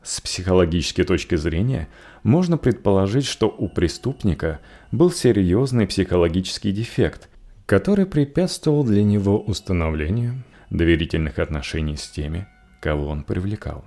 С 0.02 0.20
психологической 0.20 1.06
точки 1.06 1.36
зрения 1.36 1.88
можно 2.22 2.58
предположить, 2.58 3.24
что 3.24 3.48
у 3.48 3.70
преступника 3.70 4.60
был 4.90 5.10
серьезный 5.10 5.86
психологический 5.86 6.70
дефект, 6.70 7.30
который 7.64 8.04
препятствовал 8.04 8.84
для 8.84 9.02
него 9.02 9.40
установлению 9.40 10.42
доверительных 10.68 11.38
отношений 11.38 11.96
с 11.96 12.06
теми, 12.10 12.46
кого 12.82 13.06
он 13.08 13.22
привлекал. 13.22 13.86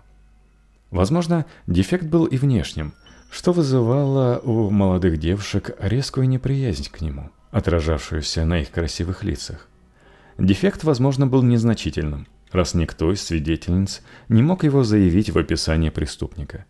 Возможно, 0.89 1.45
дефект 1.67 2.05
был 2.05 2.25
и 2.25 2.37
внешним– 2.37 2.95
что 3.29 3.51
вызывало 3.51 4.39
у 4.43 4.69
молодых 4.69 5.17
девушек 5.17 5.75
резкую 5.79 6.29
неприязнь 6.29 6.89
к 6.89 7.01
нему, 7.01 7.31
отражавшуюся 7.51 8.45
на 8.45 8.61
их 8.61 8.71
красивых 8.71 9.23
лицах. 9.25 9.67
Дефект, 10.37 10.83
возможно, 10.83 11.27
был 11.27 11.43
незначительным, 11.43 12.27
раз 12.51 12.73
никто 12.73 13.11
из 13.11 13.21
свидетельниц 13.21 14.01
не 14.27 14.41
мог 14.41 14.63
его 14.63 14.83
заявить 14.83 15.29
в 15.29 15.37
описании 15.37 15.89
преступника. 15.89 16.65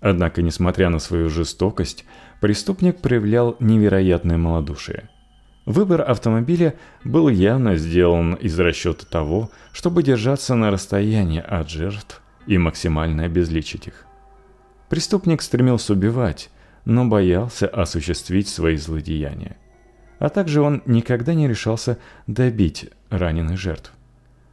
Однако, 0.00 0.42
несмотря 0.42 0.90
на 0.90 0.98
свою 0.98 1.28
жестокость, 1.30 2.04
преступник 2.40 2.98
проявлял 2.98 3.56
невероятное 3.58 4.36
малодушие. 4.36 5.08
Выбор 5.66 6.02
автомобиля 6.02 6.74
был 7.04 7.28
явно 7.28 7.76
сделан 7.76 8.34
из 8.34 8.58
расчета 8.58 9.06
того, 9.06 9.50
чтобы 9.72 10.02
держаться 10.02 10.54
на 10.54 10.70
расстоянии 10.70 11.40
от 11.40 11.70
жертв 11.70 12.22
и 12.46 12.58
максимально 12.58 13.24
обезличить 13.24 13.86
их. 13.86 14.06
Преступник 14.88 15.42
стремился 15.42 15.92
убивать, 15.92 16.50
но 16.84 17.04
боялся 17.04 17.68
осуществить 17.68 18.48
свои 18.48 18.76
злодеяния. 18.76 19.56
А 20.20 20.28
также 20.28 20.60
он 20.60 20.82
никогда 20.84 21.34
не 21.34 21.48
решался 21.48 21.98
добить 22.26 22.90
раненых 23.08 23.58
жертв. 23.58 23.92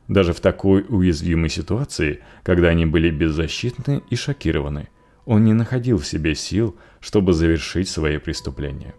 Даже 0.08 0.32
в 0.32 0.40
такой 0.40 0.86
уязвимой 0.88 1.50
ситуации, 1.50 2.22
когда 2.44 2.70
они 2.70 2.86
были 2.86 3.12
беззащитны 3.12 4.02
и 4.10 4.16
шокированы, 4.16 4.88
он 5.26 5.44
не 5.44 5.54
находил 5.54 5.98
в 5.98 6.08
себе 6.08 6.36
сил, 6.36 6.78
чтобы 7.02 7.34
завершить 7.34 7.90
свои 7.90 8.18
преступления. 8.18 8.96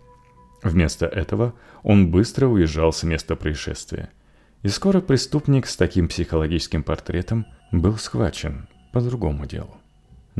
Вместо 0.63 1.07
этого 1.07 1.55
он 1.83 2.11
быстро 2.11 2.47
уезжал 2.47 2.93
с 2.93 3.03
места 3.03 3.35
происшествия. 3.35 4.11
И 4.63 4.69
скоро 4.69 5.01
преступник 5.01 5.67
с 5.67 5.77
таким 5.77 6.07
психологическим 6.09 6.83
портретом 6.83 7.47
был 7.73 7.97
схвачен 7.97 8.69
по 8.93 9.01
другому 9.01 9.47
делу. 9.47 9.75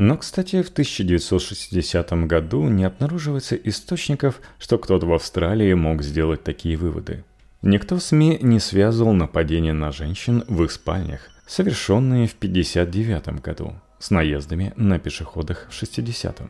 Но, 0.01 0.15
кстати, 0.15 0.61
в 0.61 0.69
1960 0.69 2.13
году 2.25 2.69
не 2.69 2.85
обнаруживается 2.85 3.57
источников, 3.57 4.39
что 4.57 4.77
кто-то 4.77 5.05
в 5.05 5.13
Австралии 5.13 5.73
мог 5.73 6.03
сделать 6.03 6.41
такие 6.41 6.77
выводы. 6.77 7.25
Никто 7.61 7.97
в 7.97 8.01
СМИ 8.01 8.39
не 8.41 8.61
связывал 8.61 9.11
нападения 9.11 9.73
на 9.73 9.91
женщин 9.91 10.45
в 10.47 10.63
их 10.63 10.71
спальнях, 10.71 11.29
совершенные 11.45 12.29
в 12.29 12.33
1959 12.33 13.41
году, 13.41 13.73
с 13.99 14.09
наездами 14.09 14.71
на 14.77 14.99
пешеходах 14.99 15.67
в 15.69 15.73
60-м. 15.73 16.49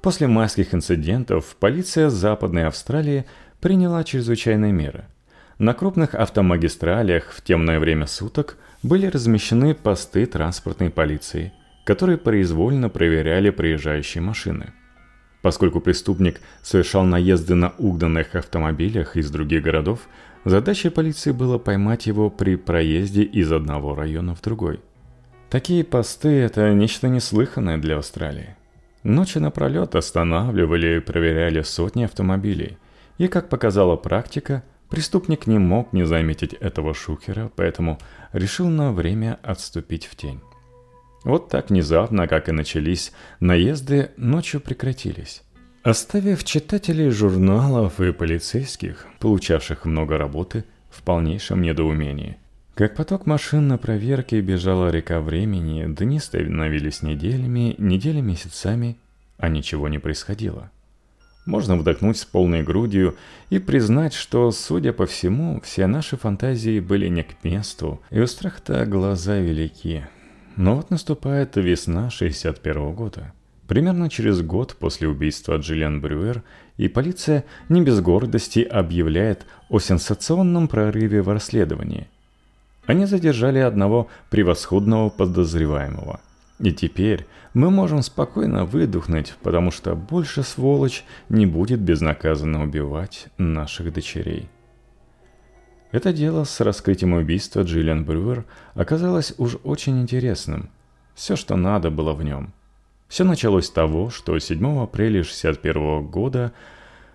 После 0.00 0.26
майских 0.26 0.72
инцидентов 0.72 1.56
полиция 1.60 2.08
Западной 2.08 2.66
Австралии 2.66 3.26
приняла 3.60 4.04
чрезвычайные 4.04 4.72
меры. 4.72 5.04
На 5.58 5.74
крупных 5.74 6.14
автомагистралях 6.14 7.30
в 7.30 7.42
темное 7.42 7.78
время 7.78 8.06
суток 8.06 8.56
были 8.82 9.04
размещены 9.04 9.74
посты 9.74 10.24
транспортной 10.24 10.88
полиции– 10.88 11.52
которые 11.84 12.18
произвольно 12.18 12.88
проверяли 12.88 13.50
проезжающие 13.50 14.22
машины. 14.22 14.72
Поскольку 15.42 15.80
преступник 15.80 16.40
совершал 16.62 17.04
наезды 17.04 17.54
на 17.54 17.74
угнанных 17.78 18.34
автомобилях 18.34 19.16
из 19.16 19.30
других 19.30 19.62
городов, 19.62 20.00
задачей 20.44 20.88
полиции 20.88 21.32
было 21.32 21.58
поймать 21.58 22.06
его 22.06 22.30
при 22.30 22.56
проезде 22.56 23.22
из 23.22 23.52
одного 23.52 23.94
района 23.94 24.34
в 24.34 24.40
другой. 24.40 24.80
Такие 25.50 25.84
посты– 25.84 26.28
это 26.40 26.72
нечто 26.72 27.08
неслыханное 27.08 27.76
для 27.76 27.98
Австралии. 27.98 28.56
Ночи 29.02 29.36
напролет 29.36 29.94
останавливали 29.94 30.96
и 30.96 31.00
проверяли 31.00 31.60
сотни 31.60 32.04
автомобилей. 32.04 32.78
И, 33.18 33.28
как 33.28 33.50
показала 33.50 33.96
практика, 33.96 34.64
преступник 34.88 35.46
не 35.46 35.58
мог 35.58 35.92
не 35.92 36.04
заметить 36.04 36.54
этого 36.54 36.94
шухера, 36.94 37.52
поэтому 37.54 37.98
решил 38.32 38.68
на 38.68 38.92
время 38.92 39.38
отступить 39.42 40.06
в 40.06 40.16
тень. 40.16 40.40
Вот 41.24 41.48
так 41.48 41.70
внезапно, 41.70 42.28
как 42.28 42.48
и 42.48 42.52
начались, 42.52 43.12
наезды 43.40 44.10
ночью 44.16 44.60
прекратились. 44.60 45.42
Оставив 45.82 46.44
читателей 46.44 47.10
журналов 47.10 48.00
и 48.00 48.12
полицейских, 48.12 49.06
получавших 49.18 49.86
много 49.86 50.18
работы, 50.18 50.64
в 50.90 51.02
полнейшем 51.02 51.62
недоумении. 51.62 52.36
Как 52.74 52.94
поток 52.94 53.26
машин 53.26 53.68
на 53.68 53.78
проверке 53.78 54.40
бежала 54.40 54.90
река 54.90 55.20
времени, 55.20 55.86
дни 55.86 56.20
становились 56.20 57.02
неделями, 57.02 57.74
недели 57.78 58.20
месяцами, 58.20 58.96
а 59.38 59.48
ничего 59.48 59.88
не 59.88 59.98
происходило. 59.98 60.70
Можно 61.46 61.76
вдохнуть 61.76 62.16
с 62.16 62.24
полной 62.24 62.62
грудью 62.62 63.16
и 63.50 63.58
признать, 63.58 64.14
что, 64.14 64.50
судя 64.50 64.92
по 64.92 65.06
всему, 65.06 65.60
все 65.60 65.86
наши 65.86 66.16
фантазии 66.16 66.80
были 66.80 67.08
не 67.08 67.22
к 67.22 67.44
месту, 67.44 68.00
и 68.10 68.20
у 68.20 68.26
страха 68.26 68.86
глаза 68.86 69.38
велики, 69.38 70.06
но 70.56 70.76
вот 70.76 70.90
наступает 70.90 71.56
весна 71.56 72.10
61 72.10 72.92
года. 72.94 73.32
Примерно 73.66 74.10
через 74.10 74.42
год 74.42 74.76
после 74.78 75.08
убийства 75.08 75.56
Джиллиан 75.56 76.00
Брюер, 76.00 76.42
и 76.76 76.88
полиция 76.88 77.44
не 77.68 77.82
без 77.82 78.00
гордости 78.00 78.60
объявляет 78.60 79.46
о 79.70 79.78
сенсационном 79.78 80.68
прорыве 80.68 81.22
в 81.22 81.28
расследовании. 81.30 82.08
Они 82.86 83.06
задержали 83.06 83.58
одного 83.58 84.08
превосходного 84.28 85.08
подозреваемого. 85.08 86.20
И 86.60 86.72
теперь 86.72 87.26
мы 87.54 87.70
можем 87.70 88.02
спокойно 88.02 88.64
выдохнуть, 88.64 89.34
потому 89.42 89.70
что 89.70 89.94
больше 89.94 90.42
сволочь 90.42 91.04
не 91.28 91.46
будет 91.46 91.80
безнаказанно 91.80 92.62
убивать 92.62 93.28
наших 93.38 93.92
дочерей. 93.92 94.48
Это 95.94 96.12
дело 96.12 96.42
с 96.42 96.58
раскрытием 96.58 97.12
убийства 97.12 97.60
Джиллиан 97.62 98.04
Брюер 98.04 98.44
оказалось 98.74 99.32
уж 99.38 99.58
очень 99.62 100.02
интересным. 100.02 100.70
Все, 101.14 101.36
что 101.36 101.54
надо 101.54 101.88
было 101.92 102.14
в 102.14 102.24
нем. 102.24 102.52
Все 103.06 103.22
началось 103.22 103.66
с 103.66 103.70
того, 103.70 104.10
что 104.10 104.36
7 104.36 104.58
апреля 104.82 105.20
1961 105.20 106.04
года 106.08 106.52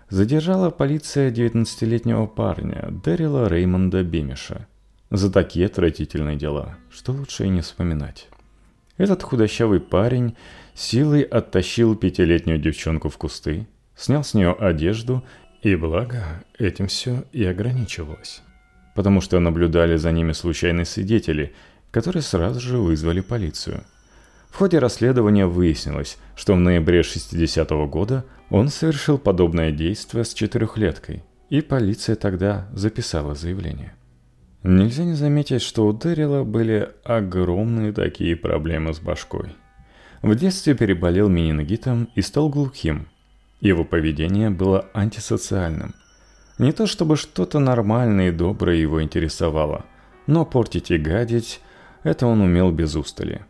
задержала 0.08 0.70
полиция 0.70 1.30
19-летнего 1.30 2.24
парня 2.24 2.88
Дэрила 3.04 3.50
Реймонда 3.50 4.02
Бемиша 4.02 4.66
за 5.10 5.30
такие 5.30 5.66
отвратительные 5.66 6.38
дела, 6.38 6.78
что 6.90 7.12
лучше 7.12 7.44
и 7.44 7.50
не 7.50 7.60
вспоминать. 7.60 8.28
Этот 8.96 9.22
худощавый 9.22 9.80
парень 9.80 10.38
силой 10.72 11.20
оттащил 11.20 11.96
пятилетнюю 11.96 12.58
девчонку 12.58 13.10
в 13.10 13.18
кусты, 13.18 13.66
снял 13.94 14.24
с 14.24 14.32
нее 14.32 14.52
одежду, 14.52 15.22
и 15.60 15.76
благо 15.76 16.42
этим 16.58 16.86
все 16.86 17.24
и 17.32 17.44
ограничивалось 17.44 18.42
потому 18.94 19.20
что 19.20 19.38
наблюдали 19.40 19.96
за 19.96 20.12
ними 20.12 20.32
случайные 20.32 20.84
свидетели, 20.84 21.54
которые 21.90 22.22
сразу 22.22 22.60
же 22.60 22.78
вызвали 22.78 23.20
полицию. 23.20 23.84
В 24.50 24.56
ходе 24.56 24.78
расследования 24.78 25.46
выяснилось, 25.46 26.18
что 26.34 26.54
в 26.54 26.60
ноябре 26.60 27.02
60 27.02 27.70
-го 27.70 27.86
года 27.86 28.24
он 28.50 28.68
совершил 28.68 29.18
подобное 29.18 29.70
действие 29.70 30.24
с 30.24 30.34
четырехлеткой, 30.34 31.22
и 31.50 31.60
полиция 31.60 32.16
тогда 32.16 32.68
записала 32.72 33.34
заявление. 33.34 33.94
Нельзя 34.62 35.04
не 35.04 35.14
заметить, 35.14 35.62
что 35.62 35.86
у 35.86 35.92
Дэрила 35.92 36.44
были 36.44 36.90
огромные 37.04 37.92
такие 37.92 38.36
проблемы 38.36 38.92
с 38.92 38.98
башкой. 38.98 39.54
В 40.20 40.34
детстве 40.34 40.74
переболел 40.74 41.28
менингитом 41.28 42.08
и 42.14 42.20
стал 42.20 42.50
глухим. 42.50 43.08
Его 43.60 43.84
поведение 43.84 44.50
было 44.50 44.86
антисоциальным– 44.92 45.94
не 46.60 46.72
то 46.72 46.86
чтобы 46.86 47.16
что-то 47.16 47.58
нормальное 47.58 48.28
и 48.28 48.32
доброе 48.32 48.76
его 48.76 49.02
интересовало, 49.02 49.86
но 50.26 50.44
портить 50.44 50.90
и 50.90 50.98
гадить– 50.98 51.60
это 52.02 52.26
он 52.26 52.42
умел 52.42 52.70
без 52.70 52.94
устали. 52.96 53.46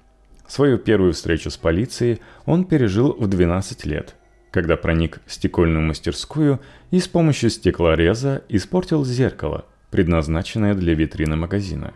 Свою 0.47 0.79
первую 0.79 1.13
встречу 1.13 1.51
с 1.51 1.57
полицией 1.57 2.21
он 2.47 2.65
пережил 2.65 3.13
в 3.19 3.27
12 3.27 3.85
лет, 3.85 4.15
когда 4.53 4.77
проник 4.77 5.21
в 5.27 5.33
стекольную 5.33 5.85
мастерскую 5.85 6.61
и 6.93 7.01
с 7.01 7.09
помощью 7.09 7.51
стеклореза 7.51 8.45
испортил 8.49 9.05
зеркало, 9.05 9.65
предназначенное 9.91 10.75
для 10.75 10.95
витрины 10.95 11.35
магазина. 11.35 11.95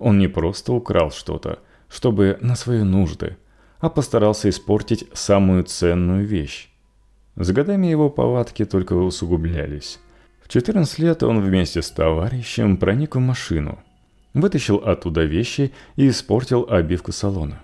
Он 0.00 0.18
не 0.18 0.26
просто 0.26 0.72
украл 0.72 1.12
что-то, 1.12 1.60
чтобы 1.88 2.38
на 2.40 2.56
свои 2.56 2.82
нужды, 2.82 3.36
а 3.78 3.88
постарался 3.88 4.48
испортить 4.48 5.08
самую 5.12 5.62
ценную 5.62 6.26
вещь. 6.26 6.68
С 7.36 7.52
годами 7.52 7.86
его 7.86 8.10
повадки 8.10 8.64
только 8.64 8.94
усугублялись. 8.94 10.00
В 10.52 10.54
14 10.54 10.98
лет 10.98 11.22
он 11.22 11.40
вместе 11.40 11.80
с 11.80 11.90
товарищем 11.90 12.76
проник 12.76 13.16
в 13.16 13.18
машину, 13.18 13.78
вытащил 14.34 14.76
оттуда 14.76 15.24
вещи 15.24 15.72
и 15.96 16.10
испортил 16.10 16.66
обивку 16.68 17.10
салона. 17.10 17.62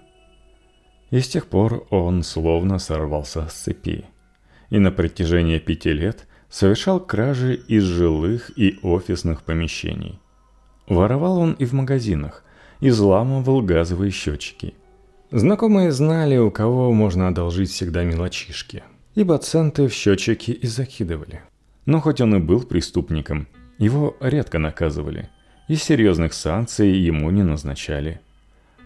И 1.11 1.21
с 1.21 1.29
тех 1.29 1.49
пор 1.49 1.87
он 1.91 2.23
словно 2.23 2.79
сорвался 2.79 3.47
с 3.47 3.53
цепи. 3.53 4.07
И 4.71 4.79
на 4.79 4.91
протяжении 4.91 5.59
пяти 5.59 5.93
лет 5.93 6.27
совершал 6.49 6.99
кражи 6.99 7.57
из 7.57 7.83
жилых 7.83 8.53
и 8.57 8.79
офисных 8.83 9.43
помещений. 9.43 10.19
Воровал 10.87 11.41
он 11.41 11.53
и 11.53 11.67
в 11.67 11.75
магазинах, 11.75 12.43
изламывал 12.81 13.61
газовые 13.61 14.11
счетчики. 14.11 14.73
Знакомые 15.31 15.93
знали, 15.93 16.39
у 16.39 16.51
кого 16.51 16.91
можно 16.95 17.29
одолжить 17.29 17.71
всегда 17.71 18.05
мелочишки, 18.05 18.83
ибо 19.15 19.37
центы 19.37 19.89
в 19.89 19.93
счетчики 19.93 20.53
и 20.53 20.67
закидывали. 20.67 21.43
Но 21.89 22.01
хоть 22.01 22.21
он 22.21 22.37
и 22.37 22.39
был 22.39 22.63
преступником, 22.63 23.49
его 23.79 24.17
редко 24.21 24.59
наказывали, 24.59 25.29
и 25.69 25.75
серьезных 25.75 26.35
санкций 26.35 26.93
ему 26.93 27.31
не 27.31 27.43
назначали– 27.43 28.21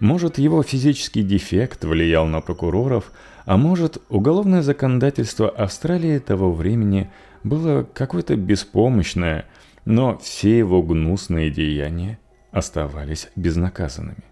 может, 0.03 0.37
его 0.37 0.65
физический 0.65 1.23
дефект 1.23 1.85
влиял 1.85 2.27
на 2.27 2.41
прокуроров, 2.41 3.13
а 3.45 3.57
может, 3.57 3.99
уголовное 4.09 4.61
законодательство 4.61 5.49
Австралии 5.49 6.19
того 6.19 6.53
времени 6.53 7.09
было 7.45 7.85
какое-то 7.95 8.35
беспомощное, 8.35 9.47
но 9.85 10.19
все 10.19 10.59
его 10.59 10.83
гнусные 10.83 11.51
деяния 11.51 12.19
оставались 12.51 13.29
безнаказанными. 13.37 14.25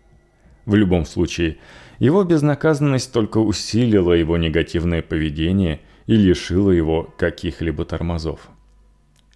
В 0.67 0.75
любом 0.75 1.05
случае, 1.05 1.59
его 2.01 2.25
безнаказанность 2.25 3.13
только 3.13 3.39
усилила 3.39 4.13
его 4.13 4.37
негативное 4.39 5.03
поведение 5.03 5.83
и 6.07 6.17
лишила 6.17 6.73
его 6.73 7.05
каких-либо 7.17 7.85
тормозов. 7.85 8.51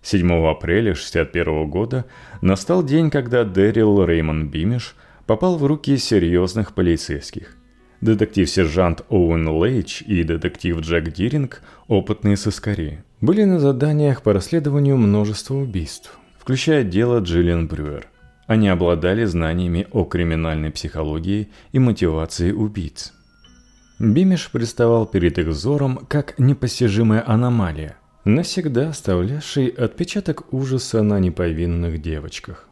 7 0.05 0.31
апреля 0.49 0.93
1961 0.93 1.69
года 1.69 2.05
настал 2.41 2.85
день, 2.85 3.11
когда 3.11 3.43
Дэрил 3.43 4.05
Реймон 4.05 4.49
Бимиш– 4.49 4.95
попал 5.27 5.57
в 5.57 5.65
руки 5.65 5.97
серьезных 5.97 6.75
полицейских. 6.75 7.57
Детектив-сержант 8.01 9.05
Оуэн 9.09 9.49
Лейч 9.49 10.03
и 10.03 10.23
детектив 10.25 10.79
Джек 10.81 11.13
Диринг, 11.13 11.63
опытные 11.89 12.37
сыскари, 12.37 13.03
были 13.21 13.45
на 13.45 13.59
заданиях 13.59 14.23
по 14.23 14.33
расследованию 14.33 14.97
множества 14.97 15.55
убийств, 15.55 16.19
включая 16.39 16.85
дело 16.85 17.21
Джиллиан 17.21 17.67
Брюер. 17.67 18.07
Они 18.47 18.69
обладали 18.69 19.25
знаниями 19.25 19.87
о 19.91 20.05
криминальной 20.05 20.71
психологии 20.71 21.49
и 21.73 21.79
мотивации 21.79 22.53
убийц. 22.53 23.15
Бимиш 23.99 24.51
представал 24.51 25.07
перед 25.07 25.39
их 25.39 25.47
взором 25.47 26.01
как 26.09 26.39
непостижимая 26.39 27.25
аномалия, 27.27 27.97
навсегда 28.25 28.89
оставлявший 28.89 29.69
отпечаток 29.69 30.53
ужаса 30.53 31.03
на 31.03 31.19
неповинных 31.21 32.01
девочках. 32.01 32.69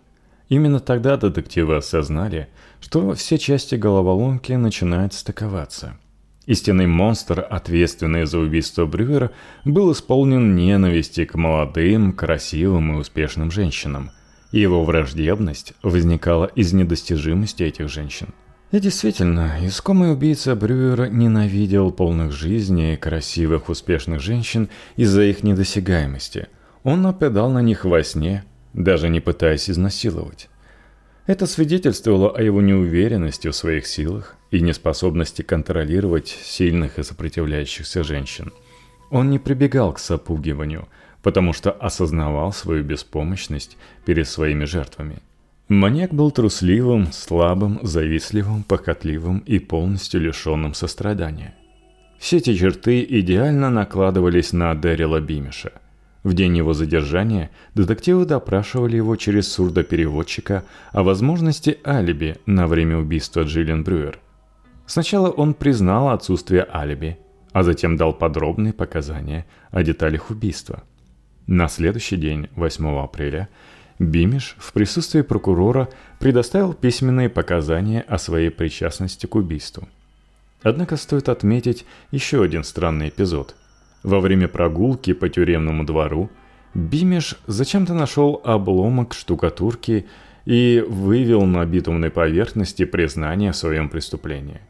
Именно 0.49 0.81
тогда 0.81 1.17
детективы 1.17 1.77
осознали, 1.77 2.49
что 2.81 3.15
все 3.15 3.39
части 3.39 3.75
головоломки 3.75 4.53
начинают 4.53 5.15
стыковаться. 5.15 5.97
Истинный 6.45 6.87
монстр, 6.87 7.47
ответственный 7.49 8.27
за 8.27 8.39
убийство 8.39 8.85
Брюера, 8.85 9.31
был 9.65 9.93
исполнен 9.93 10.57
ненависти 10.57 11.25
к 11.25 11.37
молодым, 11.37 12.13
красивым 12.13 12.95
и 12.95 12.97
успешным 12.99 13.51
женщинам. 13.51 14.11
И 14.51 14.61
его 14.61 14.85
враждебность 14.85 15.73
возникала 15.83 16.47
из 16.47 16.73
недостижимости 16.73 17.63
этих 17.63 17.89
женщин. 17.89 18.29
И 18.73 18.81
действительно, 18.81 19.59
искомый 19.61 20.13
убийца 20.13 20.57
Брюера 20.57 21.05
ненавидел 21.05 21.91
полных 21.93 22.33
жизни 22.33 22.95
и 22.95 22.97
красивых 22.97 23.69
успешных 23.69 24.21
женщин 24.21 24.71
из-за 24.97 25.25
их 25.25 25.43
недосягаемости. 25.43 26.49
Он 26.83 27.03
нападал 27.03 27.51
на 27.51 27.61
них 27.61 27.85
во 27.85 28.03
сне, 28.03 28.45
даже 28.73 29.11
не 29.11 29.21
пытаясь 29.21 29.69
изнасиловать. 29.69 30.49
Это 31.27 31.47
свидетельствовало 31.47 32.31
о 32.35 32.41
его 32.41 32.63
неуверенности 32.63 33.49
в 33.49 33.55
своих 33.55 33.87
силах 33.87 34.37
и 34.51 34.63
неспособности 34.63 35.43
контролировать 35.43 36.29
сильных 36.29 36.99
и 36.99 37.03
сопротивляющихся 37.03 38.03
женщин. 38.03 38.55
Он 39.11 39.29
не 39.29 39.39
прибегал 39.39 39.93
к 39.93 39.99
сопугиванию, 39.99 40.89
потому 41.23 41.53
что 41.53 41.73
осознавал 41.73 42.55
свою 42.55 42.83
беспомощность 42.83 43.77
перед 44.07 44.27
своими 44.27 44.65
жертвами. 44.65 45.19
Маньяк 45.69 46.13
был 46.13 46.31
трусливым, 46.31 47.13
слабым, 47.13 47.81
завистливым, 47.83 48.63
похотливым 48.63 49.39
и 49.41 49.59
полностью 49.59 50.21
лишенным 50.21 50.75
сострадания. 50.75 51.55
Все 52.19 52.39
эти 52.39 52.57
черты 52.57 53.05
идеально 53.09 53.71
накладывались 53.71 54.53
на 54.53 54.75
Дэрила 54.75 55.21
Бимиша– 55.21 55.73
в 56.23 56.35
день 56.35 56.57
его 56.57 56.73
задержания 56.73 57.51
детективы 57.75 58.25
допрашивали 58.25 58.97
его 58.97 59.17
через 59.17 59.51
сурдопереводчика 59.53 60.65
о 60.93 61.03
возможности 61.03 61.79
алиби 61.85 62.37
на 62.47 62.69
время 62.69 62.99
убийства 62.99 63.43
Джиллиан 63.43 63.83
Брюер. 63.83 64.21
Сначала 64.87 65.31
он 65.31 65.55
признал 65.55 66.11
отсутствие 66.11 66.67
алиби, 66.73 67.19
а 67.53 67.65
затем 67.65 67.97
дал 67.97 68.13
подробные 68.13 68.73
показания 68.73 69.47
о 69.71 69.83
деталях 69.83 70.31
убийства. 70.31 70.85
На 71.49 71.67
следующий 71.67 72.17
день, 72.17 72.49
8 72.55 72.99
апреля, 73.03 73.49
Бимиш 74.03 74.57
в 74.59 74.73
присутствии 74.73 75.23
прокурора 75.23 75.89
предоставил 76.19 76.75
письменные 76.75 77.29
показания 77.29 78.03
о 78.03 78.19
своей 78.19 78.51
причастности 78.51 79.27
к 79.27 79.35
убийству. 79.35 79.89
Однако 80.63 80.97
стоит 80.97 81.29
отметить 81.29 81.87
еще 82.11 82.43
один 82.43 82.65
странный 82.65 83.09
эпизод– 83.09 83.55
во 84.03 84.21
время 84.21 84.49
прогулки 84.49 85.13
по 85.13 85.29
тюремному 85.29 85.85
двору 85.85 86.31
Бимеш 86.75 87.37
зачем-то 87.47 87.95
нашел 87.95 88.41
обломок 88.45 89.15
штукатурки 89.15 90.07
и 90.45 90.85
вывел 90.89 91.43
на 91.43 91.65
битумной 91.67 92.11
поверхности 92.11 92.85
признание 92.85 93.53
в 93.53 93.57
своем 93.57 93.89
преступлении. 93.89 94.61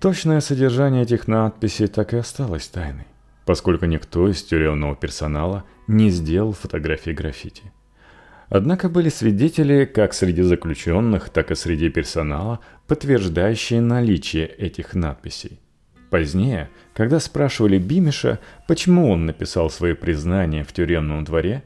Точное 0.00 0.40
содержание 0.40 1.02
этих 1.02 1.26
надписей 1.26 1.88
так 1.88 2.14
и 2.14 2.16
осталось 2.16 2.68
тайной, 2.68 3.06
поскольку 3.44 3.86
никто 3.86 4.28
из 4.28 4.42
тюремного 4.42 4.94
персонала 4.94 5.64
не 5.86 6.10
сделал 6.10 6.52
фотографии 6.52 7.10
граффити. 7.10 7.72
Однако 8.48 8.88
были 8.88 9.08
свидетели 9.08 9.84
как 9.84 10.14
среди 10.14 10.42
заключенных, 10.42 11.30
так 11.30 11.50
и 11.50 11.54
среди 11.54 11.88
персонала, 11.88 12.60
подтверждающие 12.86 13.80
наличие 13.80 14.46
этих 14.46 14.94
надписей. 14.94 15.60
Позднее, 16.10 16.70
когда 16.94 17.18
спрашивали 17.18 17.78
Бимиша, 17.78 18.38
почему 18.68 19.10
он 19.10 19.26
написал 19.26 19.70
свои 19.70 19.94
признания 19.94 20.62
в 20.62 20.72
тюремном 20.72 21.24
дворе, 21.24 21.64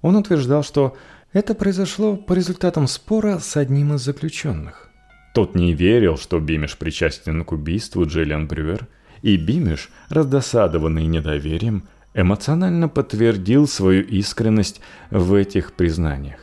он 0.00 0.16
утверждал, 0.16 0.62
что 0.62 0.96
это 1.32 1.54
произошло 1.54 2.16
по 2.16 2.34
результатам 2.34 2.86
спора 2.86 3.38
с 3.38 3.56
одним 3.56 3.94
из 3.94 4.02
заключенных. 4.02 4.90
Тот 5.34 5.54
не 5.56 5.72
верил, 5.72 6.16
что 6.16 6.38
Бимиш 6.38 6.76
причастен 6.76 7.44
к 7.44 7.52
убийству 7.52 8.06
Джиллиан 8.06 8.46
Брюер, 8.46 8.86
и 9.22 9.36
Бимиш, 9.36 9.90
раздосадованный 10.08 11.06
недоверием, 11.06 11.88
эмоционально 12.14 12.88
подтвердил 12.88 13.66
свою 13.66 14.02
искренность 14.02 14.80
в 15.10 15.34
этих 15.34 15.72
признаниях. 15.72 16.40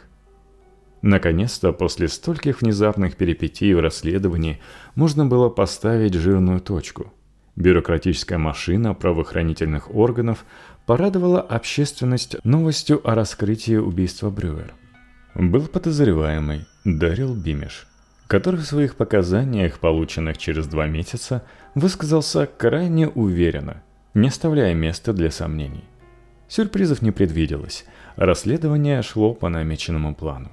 Наконец-то, 1.02 1.72
после 1.72 2.08
стольких 2.08 2.62
внезапных 2.62 3.16
перипетий 3.16 3.74
в 3.74 3.80
расследовании, 3.80 4.60
можно 4.96 5.26
было 5.26 5.50
поставить 5.50 6.14
жирную 6.14 6.60
точку– 6.60 7.14
Бюрократическая 7.60 8.38
машина 8.38 8.94
правоохранительных 8.94 9.94
органов 9.94 10.46
порадовала 10.86 11.42
общественность 11.42 12.38
новостью 12.46 13.06
о 13.06 13.16
раскрытии 13.16 13.76
убийства 13.76 14.30
Брюер. 14.30 14.74
Был 15.36 15.68
подозреваемый 15.68 16.68
Дарил 16.86 17.36
Бимиш, 17.36 17.86
который 18.28 18.62
в 18.62 18.66
своих 18.66 18.96
показаниях, 18.96 19.80
полученных 19.80 20.38
через 20.38 20.68
два 20.68 20.88
месяца, 20.88 21.44
высказался 21.76 22.46
крайне 22.46 23.10
уверенно, 23.10 23.84
не 24.22 24.28
оставляя 24.30 24.74
места 24.74 25.14
для 25.14 25.32
сомнений. 25.32 25.86
Сюрпризов 26.48 27.02
не 27.02 27.12
предвиделось, 27.12 27.86
расследование 28.16 29.02
шло 29.02 29.34
по 29.34 29.50
намеченному 29.50 30.16
плану. 30.16 30.52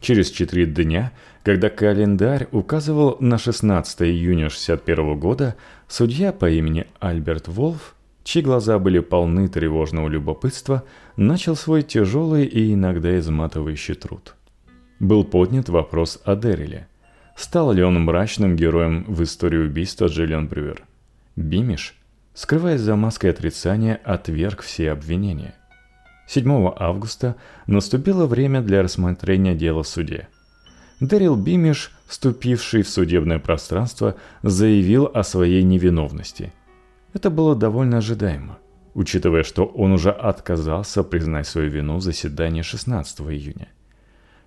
Через 0.00 0.30
четыре 0.30 0.66
дня, 0.66 1.12
когда 1.42 1.70
календарь 1.70 2.48
указывал 2.52 3.16
на 3.20 3.36
16 3.36 4.02
июня 4.02 4.46
1961 4.46 5.18
года, 5.18 5.56
судья 5.88 6.32
по 6.32 6.48
имени 6.48 6.86
Альберт 7.00 7.48
Волф, 7.48 7.96
чьи 8.22 8.42
глаза 8.42 8.78
были 8.78 9.00
полны 9.00 9.48
тревожного 9.48 10.08
любопытства, 10.08 10.84
начал 11.16 11.56
свой 11.56 11.82
тяжелый 11.82 12.46
и 12.46 12.74
иногда 12.74 13.18
изматывающий 13.18 13.94
труд. 13.94 14.34
Был 15.00 15.24
поднят 15.24 15.68
вопрос 15.68 16.20
о 16.24 16.36
Дерриле. 16.36 16.88
стал 17.36 17.72
ли 17.72 17.82
он 17.82 18.02
мрачным 18.02 18.56
героем 18.56 19.04
в 19.06 19.22
истории 19.22 19.58
убийства 19.58 20.06
Джиллиан 20.06 20.48
Брюер. 20.48 20.84
Бимиш, 21.36 21.97
скрываясь 22.38 22.80
за 22.80 22.94
маской 22.94 23.30
отрицания, 23.30 24.00
отверг 24.04 24.62
все 24.62 24.92
обвинения. 24.92 25.56
7 26.28 26.72
августа 26.76 27.34
наступило 27.66 28.26
время 28.26 28.62
для 28.62 28.80
рассмотрения 28.84 29.56
дела 29.56 29.82
в 29.82 29.88
суде. 29.88 30.28
Дэрил 31.00 31.34
Бимиш, 31.34 31.90
вступивший 32.06 32.82
в 32.82 32.88
судебное 32.88 33.40
пространство, 33.40 34.14
заявил 34.44 35.10
о 35.12 35.24
своей 35.24 35.64
невиновности. 35.64 36.52
Это 37.12 37.28
было 37.28 37.56
довольно 37.56 37.98
ожидаемо, 37.98 38.58
учитывая, 38.94 39.42
что 39.42 39.64
он 39.64 39.90
уже 39.90 40.12
отказался 40.12 41.02
признать 41.02 41.48
свою 41.48 41.68
вину 41.70 41.96
в 41.96 42.02
заседании 42.02 42.62
16 42.62 43.20
июня. 43.22 43.66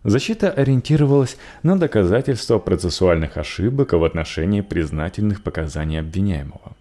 Защита 0.06 0.50
ориентировалась 0.50 1.36
на 1.62 1.78
доказательства 1.78 2.58
процессуальных 2.58 3.36
ошибок 3.36 3.92
в 3.92 4.02
отношении 4.06 4.62
признательных 4.62 5.44
показаний 5.44 6.00
обвиняемого. 6.00 6.78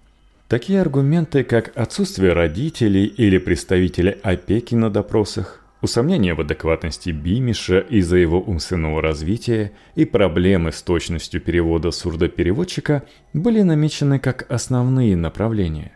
Такие 0.51 0.81
аргументы, 0.81 1.45
как 1.45 1.71
отсутствие 1.77 2.33
родителей 2.33 3.05
или 3.05 3.39
представителей 3.39 4.17
опеки 4.21 4.75
на 4.75 4.91
допросах, 4.91 5.65
усомнение 5.81 6.35
в 6.35 6.41
адекватности 6.41 7.11
Бимиша 7.11 7.79
из-за 7.79 8.17
его 8.17 8.41
умственного 8.41 9.01
развития 9.01 9.71
и 9.95 10.05
проблемы 10.05 10.73
с 10.73 10.83
точностью 10.83 11.41
перевода 11.41 11.93
сурдопереводчика 11.93 13.05
были 13.33 13.63
намечены 13.63 14.19
как 14.19 14.51
основные 14.51 15.15
направления. 15.15 15.93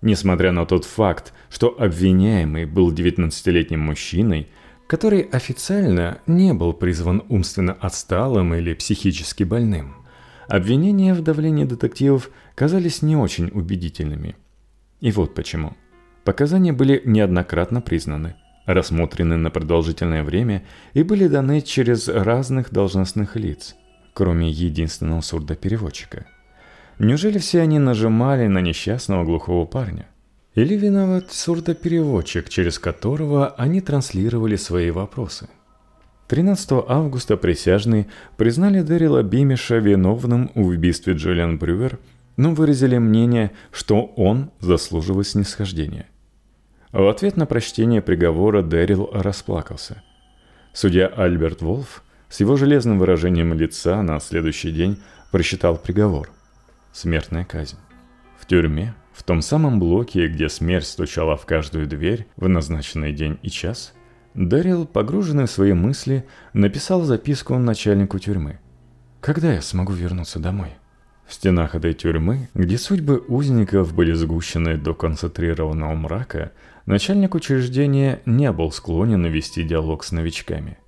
Несмотря 0.00 0.52
на 0.52 0.64
тот 0.64 0.86
факт, 0.86 1.34
что 1.50 1.76
обвиняемый 1.78 2.64
был 2.64 2.90
19-летним 2.90 3.80
мужчиной, 3.80 4.48
который 4.86 5.20
официально 5.20 6.20
не 6.26 6.54
был 6.54 6.72
призван 6.72 7.22
умственно 7.28 7.74
отсталым 7.74 8.54
или 8.54 8.72
психически 8.72 9.42
больным– 9.42 9.96
Обвинения 10.48 11.14
в 11.14 11.22
давлении 11.22 11.64
детективов 11.64 12.30
казались 12.54 13.02
не 13.02 13.16
очень 13.16 13.50
убедительными. 13.52 14.36
И 15.00 15.12
вот 15.12 15.34
почему. 15.34 15.74
Показания 16.24 16.72
были 16.72 17.02
неоднократно 17.04 17.80
признаны, 17.80 18.36
рассмотрены 18.66 19.36
на 19.36 19.50
продолжительное 19.50 20.24
время 20.24 20.64
и 20.94 21.02
были 21.02 21.28
даны 21.28 21.60
через 21.60 22.08
разных 22.08 22.70
должностных 22.70 23.36
лиц, 23.36 23.74
кроме 24.14 24.50
единственного 24.50 25.20
сурдопереводчика. 25.20 26.26
Неужели 26.98 27.38
все 27.38 27.60
они 27.60 27.78
нажимали 27.78 28.46
на 28.46 28.60
несчастного 28.60 29.24
глухого 29.24 29.66
парня? 29.66 30.06
Или 30.54 30.76
виноват 30.76 31.32
сурдопереводчик, 31.32 32.48
через 32.48 32.78
которого 32.78 33.48
они 33.48 33.80
транслировали 33.80 34.54
свои 34.54 34.90
вопросы? 34.92 35.48
13 36.28 36.84
августа 36.88 37.36
присяжные 37.36 38.06
признали 38.36 38.80
Дэрила 38.80 39.22
Бимиша 39.22 39.76
виновным 39.76 40.50
в 40.54 40.68
убийстве 40.68 41.14
Джулиан 41.14 41.58
Брюер, 41.58 41.98
но 42.36 42.54
выразили 42.54 42.98
мнение, 42.98 43.52
что 43.70 44.06
он 44.16 44.50
заслуживает 44.60 45.26
снисхождения. 45.26 46.06
В 46.92 47.08
ответ 47.08 47.36
на 47.36 47.46
прочтение 47.46 48.02
приговора 48.02 48.62
Дэрил 48.62 49.10
расплакался. 49.12 50.02
Судья 50.72 51.06
Альберт 51.06 51.62
Волф 51.62 52.02
с 52.28 52.40
его 52.40 52.56
железным 52.56 52.98
выражением 52.98 53.52
лица 53.54 54.02
на 54.02 54.18
следующий 54.20 54.72
день 54.72 55.00
прочитал 55.30 55.76
приговор. 55.76 56.30
Смертная 56.92 57.44
казнь. 57.44 57.78
В 58.38 58.46
тюрьме, 58.46 58.94
в 59.12 59.22
том 59.22 59.42
самом 59.42 59.80
блоке, 59.80 60.28
где 60.28 60.48
смерть 60.48 60.86
стучала 60.86 61.36
в 61.36 61.46
каждую 61.46 61.86
дверь 61.86 62.26
в 62.36 62.48
назначенный 62.48 63.12
день 63.12 63.38
и 63.42 63.50
час– 63.50 63.92
Дэрил, 64.34 64.84
погруженный 64.84 65.46
в 65.46 65.50
свои 65.50 65.72
мысли, 65.72 66.26
написал 66.52 67.02
записку 67.02 67.56
начальнику 67.56 68.18
тюрьмы. 68.18 68.58
«Когда 69.20 69.52
я 69.52 69.62
смогу 69.62 69.92
вернуться 69.92 70.40
домой?» 70.40 70.70
Стенах 71.34 71.74
этой 71.74 71.94
тюрьмы, 71.94 72.48
где 72.54 72.78
судьбы 72.78 73.22
узников 73.26 73.92
были 73.92 74.12
сгущены 74.12 74.76
до 74.76 74.94
концентрированного 74.94 75.94
мрака, 75.94 76.52
начальник 76.86 77.34
учреждения 77.34 78.20
не 78.24 78.52
был 78.52 78.70
склонен 78.70 79.26
вести 79.26 79.64
диалог 79.64 80.04
с 80.04 80.12
новичками. 80.12 80.78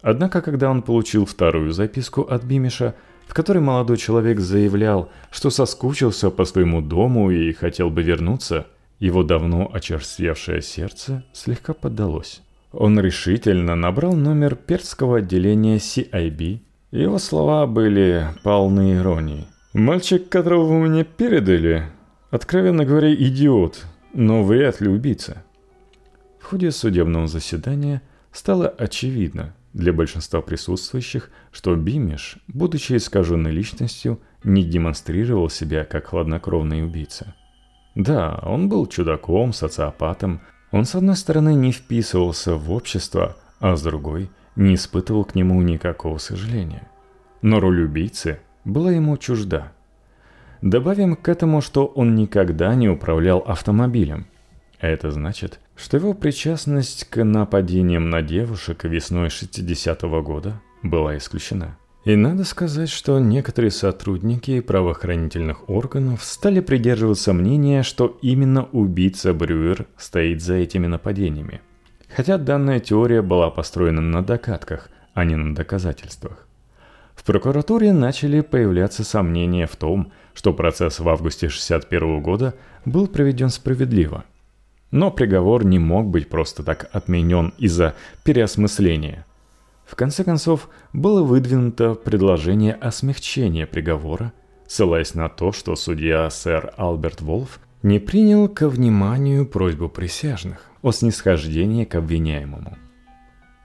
Однако, 0.00 0.42
когда 0.42 0.70
он 0.70 0.82
получил 0.82 1.26
вторую 1.26 1.72
записку 1.72 2.22
от 2.22 2.44
Бимиша, 2.44 2.94
в 3.26 3.34
которой 3.34 3.58
молодой 3.58 3.96
человек 3.96 4.38
заявлял, 4.38 5.10
что 5.32 5.50
соскучился 5.50 6.30
по 6.30 6.44
своему 6.44 6.80
дому 6.80 7.32
и 7.32 7.52
хотел 7.52 7.90
бы 7.90 8.02
вернуться, 8.02 8.68
его 9.00 9.24
давно 9.24 9.70
очерствевшее 9.72 10.62
сердце 10.62 11.24
слегка 11.32 11.74
поддалось. 11.74 12.42
Он 12.72 13.00
решительно 13.00 13.74
набрал 13.74 14.14
номер 14.14 14.54
перского 14.54 15.18
отделения 15.18 15.78
CIB. 15.78 16.60
Его 16.92 17.18
слова 17.18 17.66
были 17.66 18.28
полны 18.44 18.94
иронии. 18.94 19.46
«Мальчик, 19.72 20.28
которого 20.28 20.64
вы 20.64 20.88
мне 20.88 21.04
передали, 21.04 21.84
откровенно 22.30 22.84
говоря, 22.84 23.14
идиот, 23.14 23.86
но 24.12 24.42
вряд 24.42 24.80
ли 24.80 24.88
убийца». 24.88 25.44
В 26.40 26.46
ходе 26.46 26.72
судебного 26.72 27.28
заседания 27.28 28.02
стало 28.32 28.68
очевидно 28.68 29.54
для 29.72 29.92
большинства 29.92 30.40
присутствующих, 30.40 31.30
что 31.52 31.76
Бимиш, 31.76 32.38
будучи 32.48 32.96
искаженной 32.96 33.52
личностью, 33.52 34.18
не 34.42 34.64
демонстрировал 34.64 35.48
себя 35.48 35.84
как 35.84 36.06
хладнокровный 36.06 36.84
убийца. 36.84 37.36
Да, 37.94 38.40
он 38.42 38.68
был 38.68 38.88
чудаком, 38.88 39.52
социопатом, 39.52 40.40
он, 40.72 40.84
с 40.84 40.96
одной 40.96 41.16
стороны, 41.16 41.54
не 41.54 41.70
вписывался 41.70 42.56
в 42.56 42.72
общество, 42.72 43.36
а 43.60 43.76
с 43.76 43.82
другой 43.82 44.30
не 44.56 44.74
испытывал 44.74 45.24
к 45.24 45.36
нему 45.36 45.62
никакого 45.62 46.18
сожаления. 46.18 46.88
Но 47.42 47.60
роль 47.60 47.82
убийцы 47.82 48.40
была 48.64 48.92
ему 48.92 49.16
чужда. 49.16 49.72
Добавим 50.62 51.16
к 51.16 51.28
этому, 51.28 51.60
что 51.60 51.86
он 51.86 52.14
никогда 52.14 52.74
не 52.74 52.88
управлял 52.88 53.38
автомобилем. 53.38 54.26
Это 54.78 55.10
значит, 55.10 55.60
что 55.76 55.96
его 55.96 56.14
причастность 56.14 57.04
к 57.04 57.22
нападениям 57.24 58.10
на 58.10 58.22
девушек 58.22 58.84
весной 58.84 59.28
60-го 59.28 60.22
года 60.22 60.60
была 60.82 61.16
исключена. 61.16 61.76
И 62.04 62.16
надо 62.16 62.44
сказать, 62.44 62.88
что 62.88 63.18
некоторые 63.18 63.70
сотрудники 63.70 64.60
правоохранительных 64.60 65.68
органов 65.68 66.24
стали 66.24 66.60
придерживаться 66.60 67.34
мнения, 67.34 67.82
что 67.82 68.18
именно 68.22 68.64
убийца 68.72 69.34
Брюер 69.34 69.86
стоит 69.98 70.42
за 70.42 70.54
этими 70.54 70.86
нападениями. 70.86 71.60
Хотя 72.14 72.38
данная 72.38 72.80
теория 72.80 73.20
была 73.20 73.50
построена 73.50 74.00
на 74.00 74.24
догадках, 74.24 74.88
а 75.12 75.24
не 75.24 75.36
на 75.36 75.54
доказательствах. 75.54 76.46
В 77.14 77.24
прокуратуре 77.24 77.92
начали 77.92 78.40
появляться 78.40 79.04
сомнения 79.04 79.66
в 79.66 79.76
том, 79.76 80.12
что 80.34 80.52
процесс 80.52 81.00
в 81.00 81.08
августе 81.08 81.48
61 81.48 82.22
года 82.22 82.54
был 82.84 83.08
проведен 83.08 83.50
справедливо. 83.50 84.24
Но 84.90 85.10
приговор 85.10 85.64
не 85.64 85.78
мог 85.78 86.06
быть 86.06 86.28
просто 86.28 86.62
так 86.62 86.88
отменен 86.92 87.52
из-за 87.58 87.94
переосмысления– 88.24 89.26
в 89.90 89.96
конце 89.96 90.22
концов, 90.22 90.68
было 90.92 91.24
выдвинуто 91.24 91.94
предложение 91.94 92.74
о 92.74 92.92
смягчении 92.92 93.64
приговора, 93.64 94.32
ссылаясь 94.68 95.14
на 95.14 95.28
то, 95.28 95.50
что 95.50 95.74
судья 95.74 96.30
сэр 96.30 96.72
Альберт 96.76 97.20
Волф 97.20 97.58
не 97.82 97.98
принял 97.98 98.48
ко 98.48 98.68
вниманию 98.68 99.44
просьбу 99.46 99.88
присяжных 99.88 100.70
о 100.82 100.92
снисхождении 100.92 101.84
к 101.84 101.96
обвиняемому. 101.96 102.78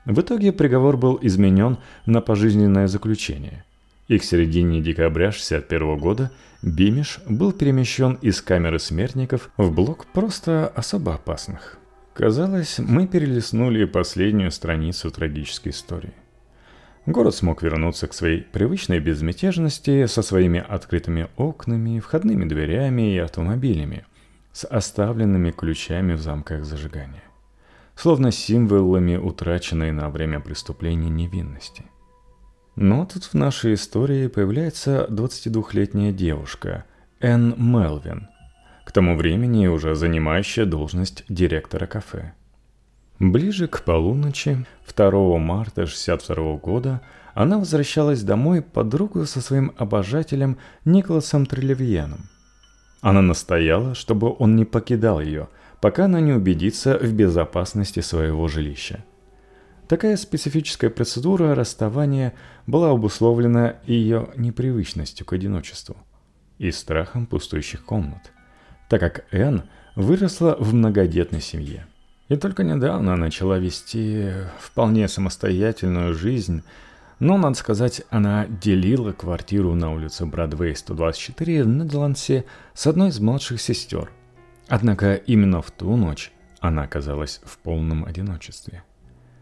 В 0.05 0.21
итоге 0.21 0.51
приговор 0.51 0.97
был 0.97 1.19
изменен 1.21 1.77
на 2.05 2.21
пожизненное 2.21 2.87
заключение, 2.87 3.65
и 4.07 4.17
к 4.17 4.23
середине 4.23 4.81
декабря 4.81 5.29
1961 5.29 5.97
года 5.97 6.31
Бимиш 6.61 7.19
был 7.27 7.51
перемещен 7.51 8.13
из 8.21 8.41
камеры 8.41 8.79
смертников 8.79 9.49
в 9.57 9.71
блок 9.71 10.05
просто 10.13 10.67
особо 10.67 11.15
опасных– 11.15 11.77
Казалось, 12.15 12.79
мы 12.79 13.07
перелистнули 13.07 13.83
последнюю 13.83 14.49
страницу 14.49 15.11
трагической 15.11 15.73
истории. 15.73 16.13
Город 17.05 17.35
смог 17.35 17.61
вернуться 17.61 18.07
к 18.07 18.13
своей 18.13 18.41
привычной 18.41 19.01
безмятежности 19.01 20.05
со 20.05 20.21
своими 20.21 20.63
открытыми 20.65 21.27
окнами, 21.35 21.99
входными 21.99 22.45
дверями 22.45 23.13
и 23.13 23.17
автомобилями, 23.17 24.05
с 24.53 24.65
оставленными 24.65 25.51
ключами 25.51 26.13
в 26.13 26.21
замках 26.21 26.63
зажигания, 26.63 27.21
словно 27.95 28.31
символами 28.31 29.17
утраченной 29.17 29.91
на 29.91 30.09
время 30.09 30.39
преступления 30.39 31.09
невинности. 31.09 31.83
Но 32.75 33.05
тут 33.05 33.23
в 33.23 33.33
нашей 33.33 33.75
истории 33.75 34.27
появляется 34.27 35.07
22-летняя 35.09 36.11
девушка 36.11 36.85
Энн 37.19 37.55
Мелвин– 37.57 38.27
к 38.85 38.91
тому 38.91 39.17
времени 39.17 39.67
уже 39.67 39.95
занимающая 39.95 40.65
должность 40.65 41.25
директора 41.27 41.87
кафе. 41.87 42.33
Ближе 43.19 43.67
к 43.67 43.81
полуночи 43.81 44.65
2 44.95 45.11
марта 45.39 45.81
1962 45.81 46.57
года 46.57 47.01
она 47.33 47.57
возвращалась 47.57 48.21
домой 48.21 48.61
под 48.61 48.93
руку 48.93 49.25
со 49.25 49.41
своим 49.41 49.73
обожателем 49.77 50.57
Николасом 50.85 51.45
Трелевьеном. 51.45 52.29
Она 53.01 53.21
настояла, 53.21 53.95
чтобы 53.95 54.33
он 54.37 54.55
не 54.55 54.65
покидал 54.65 55.19
ее, 55.19 55.49
пока 55.85 56.05
она 56.05 56.19
не 56.19 56.33
убедится 56.33 56.97
в 56.97 57.13
безопасности 57.13 57.99
своего 57.99 58.47
жилища. 58.47 59.05
Такая 59.87 60.17
специфическая 60.17 60.89
процедура 60.89 61.53
расставания 61.53 62.33
была 62.65 62.89
обусловлена 62.89 63.75
ее 63.85 64.29
непривычностью 64.35 65.27
к 65.27 65.33
одиночеству 65.33 65.95
и 66.57 66.71
страхом 66.71 67.27
пустующих 67.27 67.85
комнат, 67.85 68.31
так 68.89 68.99
как 68.99 69.25
Энн 69.31 69.65
выросла 69.95 70.57
в 70.59 70.73
многодетной 70.73 71.39
семье. 71.41 71.85
И 72.29 72.35
только 72.35 72.63
недавно 72.63 73.15
начала 73.15 73.59
вести 73.59 74.31
вполне 74.59 75.07
самостоятельную 75.07 76.15
жизнь, 76.15 76.63
но, 77.19 77.37
надо 77.37 77.57
сказать, 77.57 78.01
она 78.09 78.47
делила 78.47 79.11
квартиру 79.11 79.75
на 79.75 79.93
улице 79.93 80.25
Бродвей 80.25 80.75
124 80.75 81.63
в 81.63 81.67
Недландсе 81.67 82.45
с 82.73 82.87
одной 82.87 83.09
из 83.09 83.19
младших 83.19 83.61
сестер. 83.61 84.09
Однако 84.67 85.15
именно 85.15 85.61
в 85.61 85.71
ту 85.71 85.95
ночь 85.95 86.31
она 86.59 86.83
оказалась 86.83 87.41
в 87.43 87.57
полном 87.59 88.05
одиночестве– 88.05 88.83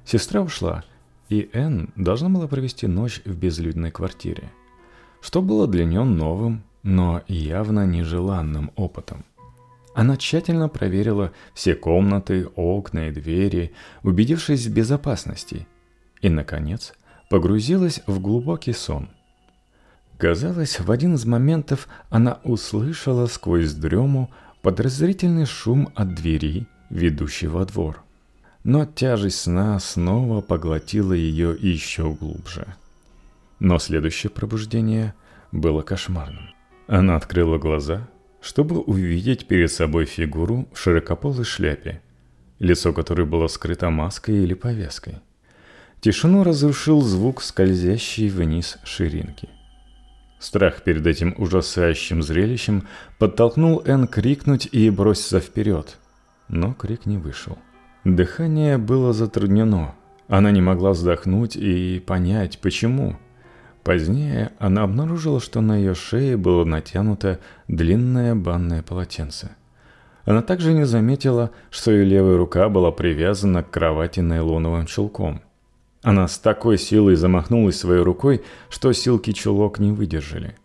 Сестра 0.05 0.41
ушла, 0.41 0.83
и 1.29 1.49
Энн 1.53 1.91
должна 1.95 2.29
была 2.29 2.47
провести 2.47 2.87
ночь 2.87 3.21
в 3.23 3.35
безлюдной 3.37 3.91
квартире, 3.91 4.51
что 5.21 5.41
было 5.41 5.67
для 5.67 5.85
нее 5.85 6.03
новым, 6.03 6.63
но 6.83 7.21
явно 7.27 7.85
нежеланным 7.85 8.71
опытом. 8.75 9.23
Она 9.95 10.17
тщательно 10.17 10.69
проверила 10.69 11.31
все 11.53 11.75
комнаты, 11.75 12.47
окна 12.55 13.07
и 13.07 13.11
двери, 13.11 13.73
убедившись 14.01 14.65
в 14.65 14.73
безопасности, 14.73 15.67
и, 16.19 16.29
наконец, 16.29 16.93
погрузилась 17.29 18.01
в 18.05 18.19
глубокий 18.19 18.73
сон. 18.73 19.09
Казалось, 20.17 20.79
в 20.79 20.91
один 20.91 21.15
из 21.15 21.25
моментов 21.25 21.87
она 22.09 22.39
услышала 22.43 23.27
сквозь 23.27 23.73
дрему 23.73 24.29
подозрительный 24.63 25.45
шум 25.45 25.89
от 25.93 26.15
двери, 26.15 26.65
ведущей 26.89 27.47
во 27.47 27.65
двор 27.65 28.03
но 28.63 28.85
тяжесть 28.85 29.41
сна 29.41 29.79
снова 29.79 30.41
поглотила 30.41 31.13
ее 31.13 31.55
еще 31.59 32.13
глубже. 32.13 32.65
Но 33.59 33.77
следующее 33.79 34.29
пробуждение 34.29 35.13
было 35.51 35.81
кошмарным. 35.81 36.49
Она 36.87 37.15
открыла 37.15 37.57
глаза, 37.57 38.07
чтобы 38.41 38.79
увидеть 38.79 39.47
перед 39.47 39.71
собой 39.71 40.05
фигуру 40.05 40.67
в 40.73 40.79
широкополой 40.79 41.43
шляпе, 41.43 42.01
лицо 42.59 42.93
которой 42.93 43.25
было 43.25 43.47
скрыто 43.47 43.89
маской 43.89 44.43
или 44.43 44.53
повязкой. 44.53 45.19
Тишину 46.01 46.43
разрушил 46.43 47.01
звук 47.01 47.41
скользящей 47.41 48.29
вниз 48.29 48.77
ширинки. 48.83 49.49
Страх 50.43 50.81
перед 50.81 51.07
этим 51.07 51.33
ужасающим 51.37 52.21
зрелищем 52.21 52.85
подтолкнул 53.17 53.81
Энн 53.85 54.07
крикнуть 54.07 54.67
и 54.69 54.89
броситься 54.89 55.39
вперед, 55.39 55.97
но 56.49 56.73
крик 56.73 57.05
не 57.05 57.17
вышел. 57.17 57.57
Дыхание 58.03 58.77
было 58.77 59.13
затруднено. 59.13 59.95
Она 60.27 60.51
не 60.51 60.59
могла 60.59 60.91
вздохнуть 60.91 61.55
и 61.55 62.03
понять, 62.05 62.59
почему. 62.59 63.15
Позднее 63.85 64.51
она 64.59 64.83
обнаружила, 64.83 65.39
что 65.39 65.61
на 65.61 65.77
ее 65.77 65.95
шее 65.95 66.35
было 66.35 66.65
натянуто 66.65 67.39
длинное 67.69 68.35
банное 68.35 68.81
полотенце. 68.81 69.51
Она 70.25 70.41
также 70.41 70.73
не 70.73 70.85
заметила, 70.85 71.51
что 71.69 71.91
ее 71.91 72.03
левая 72.03 72.35
рука 72.35 72.67
была 72.67 72.91
привязана 72.91 73.63
к 73.63 73.71
кровати 73.71 74.19
нейлоновым 74.19 74.87
чулком. 74.87 75.41
Она 76.03 76.27
с 76.27 76.37
такой 76.37 76.77
силой 76.77 77.15
замахнулась 77.15 77.79
своей 77.79 78.03
рукой, 78.03 78.43
что 78.69 78.93
силки 78.93 79.31
чулок 79.31 79.79
не 79.79 79.91
выдержали. 79.91 80.55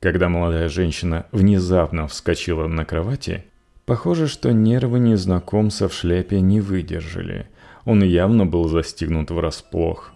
Когда 0.00 0.28
молодая 0.28 0.68
женщина 0.68 1.26
внезапно 1.32 2.06
вскочила 2.06 2.66
на 2.66 2.84
кровати, 2.84 3.44
Похоже, 3.86 4.26
что 4.26 4.52
нервы 4.52 4.98
незнакомца 4.98 5.88
в 5.88 5.94
шляпе 5.94 6.40
не 6.40 6.60
выдержали. 6.60 7.46
Он 7.84 8.02
явно 8.02 8.44
был 8.44 8.68
застигнут 8.68 9.30
врасплох. 9.30 10.12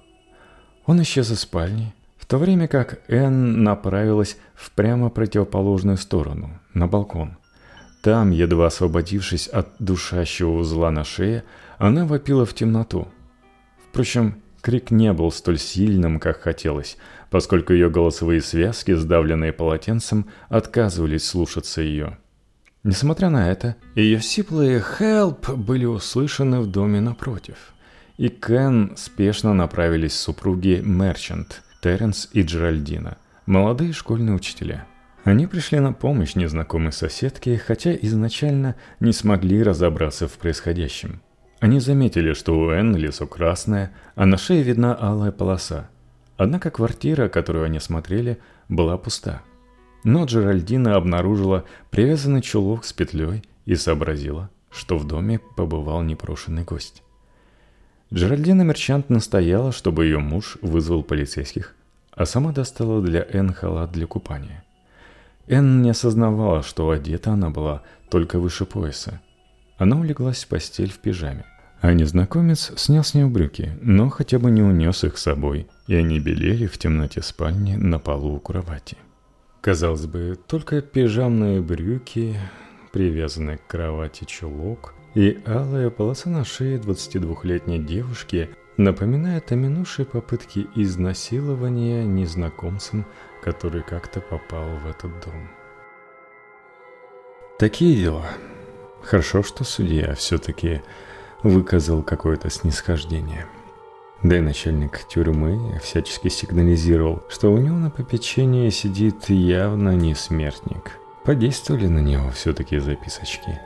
Он 0.87 1.01
исчез 1.03 1.31
из 1.31 1.41
спальни, 1.41 1.95
в 2.19 2.27
то 2.27 2.39
время 2.39 2.67
как 2.67 2.99
Энн 3.07 3.63
направилась 3.63 4.37
в 4.57 4.73
прямо 4.73 5.09
противоположную 5.09 5.99
сторону, 5.99 6.51
на 6.75 6.89
балкон. 6.89 7.37
Там, 8.03 8.33
едва 8.33 8.67
освободившись 8.67 9.47
от 9.47 9.69
душащего 9.79 10.51
узла 10.51 10.91
на 10.91 11.05
шее, 11.05 11.45
она 11.79 12.07
вопила 12.07 12.45
в 12.45 12.55
темноту. 12.55 13.07
Впрочем, 13.91 14.37
крик 14.63 14.93
не 14.93 15.13
был 15.13 15.33
столь 15.33 15.59
сильным, 15.59 16.21
как 16.21 16.41
хотелось, 16.41 16.97
поскольку 17.29 17.73
ее 17.73 17.91
голосовые 17.91 18.41
связки, 18.41 18.93
сдавленные 18.95 19.53
полотенцем, 19.53 20.27
отказывались 20.49 21.27
слушаться 21.27 21.83
ее. 21.83 22.17
Несмотря 22.85 23.31
на 23.31 23.51
это, 23.51 23.75
ее 23.97 24.21
сиплые 24.21 24.81
«help» 24.81 25.57
были 25.57 25.87
услышаны 25.87 26.61
в 26.61 26.67
доме 26.67 27.01
напротив. 27.01 27.57
И 28.17 28.29
Кен 28.29 28.95
спешно 28.97 29.55
направились 29.55 30.15
супруги 30.15 30.81
Мерчант, 30.85 31.63
Терренс 31.83 32.29
и 32.33 32.43
Джеральдина, 32.43 33.19
молодые 33.47 33.93
школьные 33.93 34.37
учителя. 34.37 34.87
Они 35.25 35.49
пришли 35.49 35.81
на 35.81 35.93
помощь 35.93 36.37
незнакомой 36.37 36.93
соседке, 36.93 37.59
хотя 37.59 37.93
изначально 37.95 38.77
не 39.01 39.13
смогли 39.13 39.63
разобраться 39.63 40.29
в 40.29 40.33
происходящем. 40.39 41.21
Они 41.61 41.79
заметили, 41.79 42.33
что 42.33 42.59
у 42.59 42.71
Энн 42.71 42.97
лицо 42.97 43.27
красное, 43.27 43.93
а 44.15 44.27
на 44.27 44.37
шее 44.37 44.63
видна 44.63 44.95
алая 44.95 45.31
полоса. 45.31 45.89
Однако 46.37 46.71
квартира, 46.71 47.29
которую 47.29 47.65
они 47.65 47.81
смотрели, 47.81 48.39
была 48.69 48.97
пуста– 48.97 49.43
но 50.05 50.25
Джеральдина 50.25 50.97
обнаружила 50.97 51.65
привязанный 51.91 52.43
чулок 52.43 52.85
с 52.85 52.93
петлей 52.93 53.43
и 53.67 53.75
сообразила, 53.75 54.51
что 54.71 54.97
в 54.97 55.07
доме 55.07 55.41
побывал 55.57 56.03
непрошенный 56.03 56.65
гость. 56.65 57.03
Джеральдина 58.13 58.63
Мерчант 58.63 59.11
настояла, 59.11 59.73
чтобы 59.73 60.07
ее 60.07 60.19
муж 60.19 60.57
вызвал 60.63 61.03
полицейских, 61.03 61.77
а 62.13 62.27
сама 62.27 62.53
достала 62.53 63.03
для 63.03 63.25
Энн 63.31 63.53
халат 63.53 63.93
для 63.93 64.07
купания. 64.07 64.65
Энн 65.47 65.83
не 65.83 65.91
осознавала, 65.91 66.63
что 66.63 66.91
одета 66.91 67.33
она 67.33 67.51
была 67.51 67.83
только 68.09 68.39
выше 68.39 68.65
пояса. 68.65 69.21
Она 69.81 69.97
улеглась 69.97 70.45
в 70.45 70.49
постель 70.49 70.93
в 70.93 70.99
пижаме. 70.99 71.47
А 71.81 71.95
незнакомец 71.95 72.71
снял 72.77 73.03
с 73.03 73.15
нее 73.15 73.29
брюки, 73.29 73.79
но 73.81 74.11
хотя 74.11 74.39
бы 74.39 74.51
не 74.51 74.63
унес 74.63 75.05
их 75.05 75.17
с 75.17 75.23
собой, 75.23 75.69
и 75.87 75.95
они 75.95 76.21
белели 76.21 76.67
в 76.67 76.77
темноте 76.77 77.23
спальни 77.23 77.77
на 77.77 77.99
полу 77.99 78.35
у 78.35 78.41
кровати. 78.41 78.99
Казалось 79.63 80.05
бы, 80.05 80.39
только 80.47 80.83
пижамные 80.83 81.63
брюки, 81.63 82.37
привязанный 82.93 83.57
к 83.57 83.67
кровати 83.69 84.25
чулок 84.25 84.93
и 85.15 85.41
алая 85.47 85.89
полоса 85.89 86.29
на 86.29 86.45
шее 86.45 86.79
22-летней 86.79 87.79
девушки 87.79 88.51
напоминает 88.77 89.51
о 89.51 89.55
минувшей 89.55 90.05
попытке 90.05 90.67
изнасилования 90.75 92.05
незнакомцем, 92.05 93.07
который 93.43 93.83
как-то 93.83 94.21
попал 94.21 94.77
в 94.77 94.87
этот 94.87 95.11
дом. 95.25 95.49
Такие 97.59 97.97
дела. 97.97 98.27
Хорошо, 99.03 99.43
что 99.43 99.65
судья 99.65 100.15
все-таки 100.15 100.83
выказал 101.43 102.03
какое-то 102.03 102.51
снисхождение– 102.51 103.47
да 104.23 104.37
и 104.37 104.41
начальник 104.41 105.05
тюрьмы 105.09 105.79
всячески 105.83 106.29
сигнализировал, 106.29 107.23
что 107.31 107.51
у 107.51 107.57
него 107.57 107.77
на 107.77 107.91
попечении 107.91 108.69
сидит 108.69 109.31
явно 109.31 109.97
не 109.97 110.15
смертник. 110.15 110.99
Подействовали 111.25 111.87
на 111.87 112.01
него 112.01 112.31
все-таки 112.31 112.79
записочки. 112.79 113.59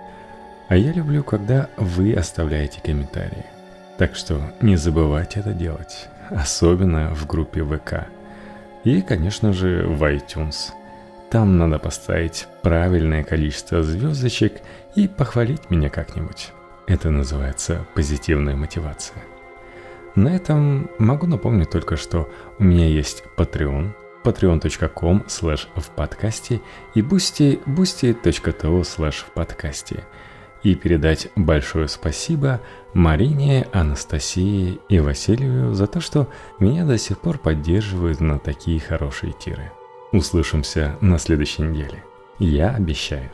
А 0.69 0.77
я 0.77 0.93
люблю, 0.93 1.25
когда 1.25 1.71
вы 1.77 2.15
оставляете 2.15 2.81
комментарии. 2.81 3.47
Так 3.99 4.15
что 4.15 4.41
не 4.61 4.77
забывайте 4.77 5.41
это 5.41 5.53
делать, 5.53 6.09
особенно 6.31 7.13
в 7.15 7.27
группе 7.27 7.65
ВК. 7.65 8.07
И, 8.85 9.03
конечно 9.03 9.53
же, 9.53 9.85
в 9.87 10.03
iTunes. 10.05 10.71
Там 11.31 11.59
надо 11.59 11.81
поставить 11.81 12.47
правильное 12.63 13.25
количество 13.25 13.83
звездочек 13.83 14.63
и 14.97 15.09
похвалить 15.09 15.71
меня 15.71 15.89
как-нибудь. 15.89 16.53
Это 16.87 17.11
называется 17.11 17.87
позитивная 17.95 18.57
мотивация. 18.57 19.23
На 20.15 20.29
этом 20.29 20.91
могу 20.99 21.27
напомнить 21.27 21.71
только, 21.71 21.97
что 21.97 22.31
у 22.59 22.65
меня 22.65 22.87
есть 22.87 23.25
Patreon, 23.37 23.93
patreon.com 24.23 25.25
slash 25.27 25.67
в 25.77 25.91
подкасте 25.91 26.61
и 26.95 27.01
boosty, 27.01 27.63
boosty.to 27.65 28.81
slash 28.83 29.25
в 29.27 29.33
подкасте. 29.33 30.05
И 30.63 30.75
передать 30.75 31.29
большое 31.37 31.89
спасибо 31.89 32.61
Марине, 32.95 33.67
Анастасии 33.73 34.81
и 34.89 34.99
Василию 34.99 35.75
за 35.75 35.87
то, 35.87 36.01
что 36.01 36.29
меня 36.59 36.87
до 36.87 36.97
сих 36.97 37.19
пор 37.19 37.39
поддерживают 37.39 38.21
на 38.21 38.39
такие 38.39 38.81
хорошие 38.81 39.33
тиры. 39.33 39.73
Услышимся 40.13 40.97
на 41.01 41.19
следующей 41.19 41.63
неделе. 41.63 42.05
Я 42.39 42.71
обещаю. 42.71 43.31